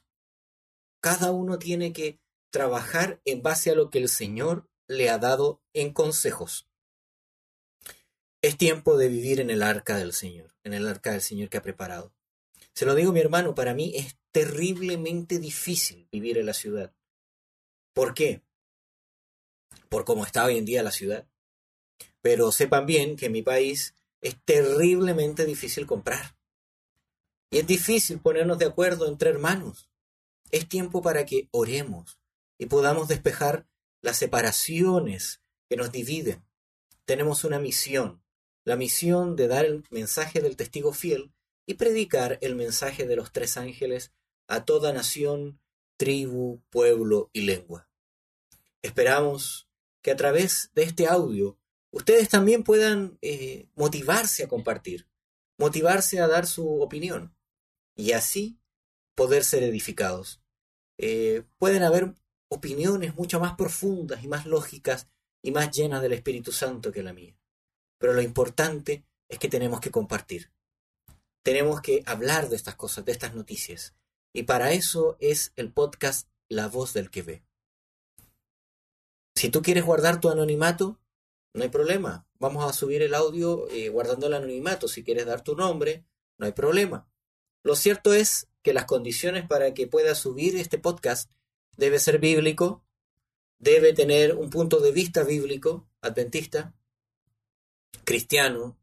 Cada 1.01 1.31
uno 1.33 1.59
tiene 1.59 1.93
que 1.93 2.21
trabajar 2.51 3.21
en 3.25 3.43
base 3.43 3.71
a 3.71 3.75
lo 3.75 3.91
que 3.91 3.99
el 3.99 4.09
Señor 4.09 4.69
le 4.89 5.11
ha 5.11 5.19
dado 5.19 5.63
en 5.75 5.93
consejos. 5.93 6.68
Es 8.41 8.57
tiempo 8.57 8.97
de 8.97 9.09
vivir 9.09 9.41
en 9.41 9.51
el 9.51 9.63
arca 9.63 9.97
del 9.97 10.13
Señor, 10.13 10.55
en 10.63 10.73
el 10.73 10.87
arca 10.87 11.11
del 11.11 11.23
Señor 11.23 11.49
que 11.49 11.57
ha 11.57 11.63
preparado. 11.63 12.13
Se 12.73 12.87
lo 12.87 12.95
digo 12.95 13.13
mi 13.13 13.19
hermano, 13.19 13.57
para 13.57 13.75
mí 13.75 13.93
es 13.97 14.17
terriblemente 14.31 15.41
difícil 15.41 16.09
vivir 16.13 16.39
en 16.39 16.47
la 16.47 16.55
ciudad. 16.55 16.95
¿Por 17.93 18.15
qué? 18.15 18.43
Por 19.89 20.05
cómo 20.05 20.25
está 20.25 20.45
hoy 20.45 20.57
en 20.57 20.65
día 20.65 20.85
la 20.85 20.93
ciudad. 20.93 21.27
Pero 22.23 22.53
sepan 22.53 22.87
bien 22.87 23.17
que 23.17 23.27
en 23.27 23.33
mi 23.33 23.43
país 23.43 23.97
es 24.21 24.37
terriblemente 24.45 25.45
difícil 25.45 25.87
comprar. 25.87 26.37
Y 27.51 27.59
es 27.59 27.67
difícil 27.67 28.21
ponernos 28.21 28.59
de 28.59 28.67
acuerdo 28.67 29.09
entre 29.09 29.31
hermanos. 29.31 29.91
es 30.51 30.69
tiempo 30.69 31.03
para 31.03 31.27
que 31.27 31.49
oremos 31.51 32.19
y 32.57 32.67
podamos 32.67 33.09
despejar 33.09 33.67
las 34.01 34.17
separaciones 34.17 35.43
que 35.69 35.77
nos 35.77 35.93
dividen. 35.93 36.43
Tenemos 37.05 37.45
una 37.45 37.59
misión, 37.59 38.23
la 38.69 38.77
misión 38.77 39.35
de 39.35 39.49
dar 39.49 39.65
el 39.65 39.83
mensaje 39.89 40.43
del 40.43 40.55
testigo 40.55 40.93
fiel 40.93 41.33
y 41.67 41.75
predicar 41.75 42.39
el 42.43 42.55
mensaje 42.55 43.07
de 43.07 43.17
los 43.17 43.33
tres 43.33 43.57
ángeles 43.57 44.13
a 44.47 44.67
toda 44.67 44.93
nación, 44.93 45.59
tribu, 45.97 46.61
pueblo 46.69 47.31
y 47.33 47.47
lengua. 47.47 47.89
Esperamos 48.83 49.71
que 50.03 50.11
a 50.11 50.17
través 50.17 50.71
de 50.75 50.83
este 50.83 51.07
audio 51.07 51.59
ustedes 51.91 52.29
también 52.29 52.63
puedan 52.63 53.17
eh, 53.23 53.71
motivarse 53.75 54.45
a 54.45 54.49
compartir, 54.49 55.09
motivarse 55.57 56.21
a 56.21 56.29
dar 56.29 56.47
su 56.47 56.83
opinión 56.83 57.35
y 57.97 58.13
así 58.13 58.61
poder 59.15 59.45
ser 59.45 59.63
edificados. 59.63 60.43
Eh, 60.99 61.43
pueden 61.57 61.85
haber 61.85 62.15
opiniones 62.49 63.15
mucho 63.15 63.41
más 63.41 63.55
profundas 63.55 64.23
y 64.23 64.29
más 64.29 64.45
lógicas 64.45 65.09
y 65.43 65.53
más 65.53 65.71
llenas 65.75 66.03
del 66.03 66.13
Espíritu 66.13 66.53
Santo 66.53 66.93
que 66.93 67.03
la 67.03 67.15
mía. 67.15 67.38
Pero 67.99 68.13
lo 68.13 68.23
importante 68.23 69.05
es 69.29 69.39
que 69.39 69.49
tenemos 69.49 69.81
que 69.81 69.91
compartir. 69.91 70.51
Tenemos 71.43 71.81
que 71.81 72.03
hablar 72.07 72.49
de 72.49 72.57
estas 72.57 72.77
cosas, 72.77 73.05
de 73.05 73.13
estas 73.13 73.35
noticias. 73.35 73.95
Y 74.33 74.45
para 74.45 74.73
eso 74.73 75.17
es 75.21 75.53
el 75.57 75.73
podcast 75.73 76.29
La 76.49 76.69
voz 76.69 76.95
del 76.95 77.11
que 77.11 77.23
ve. 77.23 77.43
Si 79.35 79.51
tú 79.51 79.63
quieres 79.63 79.85
guardar 79.85 80.21
tu 80.21 80.31
anonimato, 80.31 80.99
no 81.55 81.63
hay 81.63 81.69
problema. 81.69 82.27
Vamos 82.39 82.69
a 82.69 82.73
subir 82.73 83.03
el 83.03 83.15
audio 83.15 83.69
eh, 83.69 83.89
guardando 83.89 84.27
el 84.27 84.35
anonimato. 84.35 84.89
Si 84.89 85.05
quieres 85.05 85.27
dar 85.27 85.43
tu 85.43 85.57
nombre, 85.57 86.05
no 86.39 86.47
hay 86.47 86.53
problema. 86.53 87.09
Lo 87.63 87.77
cierto 87.77 88.13
es 88.13 88.49
que 88.63 88.73
las 88.73 88.85
condiciones 88.85 89.47
para 89.47 89.75
que 89.75 89.87
puedas 89.87 90.19
subir 90.19 90.57
este 90.57 90.79
podcast 90.79 91.31
debe 91.77 91.99
ser 91.99 92.19
bíblico, 92.19 92.85
debe 93.59 93.93
tener 93.93 94.35
un 94.35 94.51
punto 94.51 94.81
de 94.81 94.93
vista 94.93 95.23
bíblico, 95.23 95.89
adventista, 96.01 96.75
cristiano, 98.05 98.77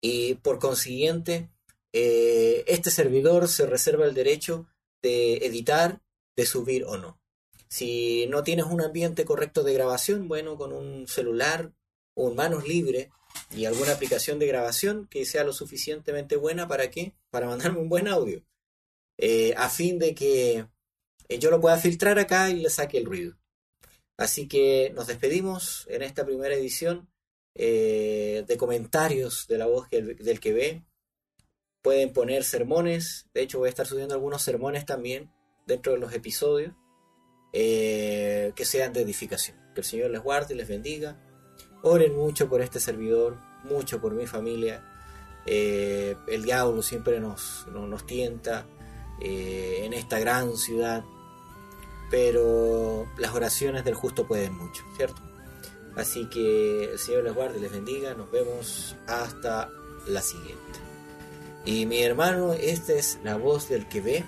y 0.00 0.34
por 0.36 0.58
consiguiente, 0.58 1.50
eh, 1.92 2.64
este 2.66 2.90
servidor 2.90 3.48
se 3.48 3.66
reserva 3.66 4.06
el 4.06 4.14
derecho 4.14 4.66
de 5.02 5.38
editar, 5.38 6.00
de 6.36 6.46
subir 6.46 6.84
o 6.84 6.96
no. 6.96 7.20
Si 7.68 8.26
no 8.28 8.42
tienes 8.42 8.66
un 8.66 8.80
ambiente 8.80 9.24
correcto 9.24 9.62
de 9.62 9.74
grabación, 9.74 10.26
bueno, 10.26 10.56
con 10.56 10.72
un 10.72 11.06
celular 11.06 11.72
o 12.14 12.32
manos 12.32 12.66
libres 12.66 13.08
y 13.50 13.64
alguna 13.64 13.92
aplicación 13.92 14.38
de 14.38 14.46
grabación 14.46 15.06
que 15.08 15.24
sea 15.24 15.44
lo 15.44 15.52
suficientemente 15.52 16.36
buena 16.36 16.66
para 16.66 16.90
qué? 16.90 17.14
Para 17.30 17.46
mandarme 17.46 17.78
un 17.78 17.88
buen 17.88 18.08
audio. 18.08 18.42
Eh, 19.18 19.54
a 19.56 19.68
fin 19.68 19.98
de 19.98 20.14
que 20.14 20.66
eh, 21.28 21.38
yo 21.38 21.50
lo 21.50 21.60
pueda 21.60 21.78
filtrar 21.78 22.18
acá 22.18 22.50
y 22.50 22.60
le 22.60 22.70
saque 22.70 22.98
el 22.98 23.06
ruido. 23.06 23.36
Así 24.16 24.48
que 24.48 24.92
nos 24.94 25.06
despedimos 25.06 25.86
en 25.88 26.02
esta 26.02 26.24
primera 26.24 26.54
edición 26.54 27.08
eh, 27.54 28.44
de 28.46 28.56
comentarios 28.56 29.46
de 29.48 29.58
la 29.58 29.66
voz 29.66 29.88
del 29.90 30.40
que 30.40 30.52
ve. 30.52 30.84
Pueden 31.82 32.12
poner 32.12 32.44
sermones, 32.44 33.26
de 33.32 33.42
hecho 33.42 33.58
voy 33.58 33.68
a 33.68 33.70
estar 33.70 33.86
subiendo 33.86 34.14
algunos 34.14 34.42
sermones 34.42 34.84
también 34.84 35.32
dentro 35.66 35.92
de 35.92 35.98
los 35.98 36.12
episodios 36.12 36.74
que 37.52 38.64
sean 38.64 38.92
de 38.92 39.00
edificación. 39.00 39.56
Que 39.74 39.80
el 39.80 39.86
Señor 39.86 40.10
les 40.10 40.22
guarde 40.22 40.54
y 40.54 40.56
les 40.56 40.68
bendiga. 40.68 41.18
Oren 41.82 42.14
mucho 42.14 42.48
por 42.48 42.60
este 42.60 42.80
servidor, 42.80 43.38
mucho 43.64 44.00
por 44.00 44.14
mi 44.14 44.26
familia. 44.26 44.84
el 45.46 46.42
diablo 46.44 46.82
siempre 46.82 47.18
nos, 47.18 47.66
nos, 47.68 48.06
tienta 48.06 48.66
en 49.20 49.92
esta 49.94 50.20
gran 50.20 50.56
ciudad 50.56 51.02
pero 52.10 53.06
las 53.16 53.32
oraciones 53.32 53.84
del 53.84 53.94
justo 53.94 54.26
pueden 54.26 54.54
mucho, 54.56 54.82
¿cierto? 54.96 55.22
Así 55.96 56.26
que 56.26 56.92
el 56.92 56.98
Señor 56.98 57.24
les 57.24 57.34
guarde 57.34 57.58
y 57.58 57.62
les 57.62 57.72
bendiga, 57.72 58.14
nos 58.14 58.30
vemos 58.30 58.94
hasta 59.06 59.70
la 60.06 60.22
siguiente. 60.22 60.78
Y 61.64 61.86
mi 61.86 62.02
hermano, 62.02 62.52
esta 62.52 62.94
es 62.94 63.18
la 63.22 63.36
voz 63.36 63.68
del 63.68 63.88
que 63.88 64.00
ve, 64.00 64.24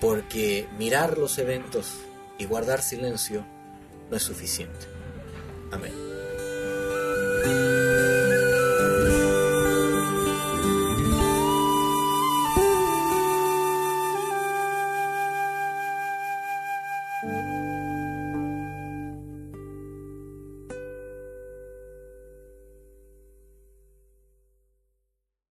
porque 0.00 0.68
mirar 0.78 1.18
los 1.18 1.38
eventos 1.38 1.92
y 2.38 2.46
guardar 2.46 2.82
silencio 2.82 3.44
no 4.10 4.16
es 4.16 4.22
suficiente. 4.22 4.86
Amén. 5.70 5.92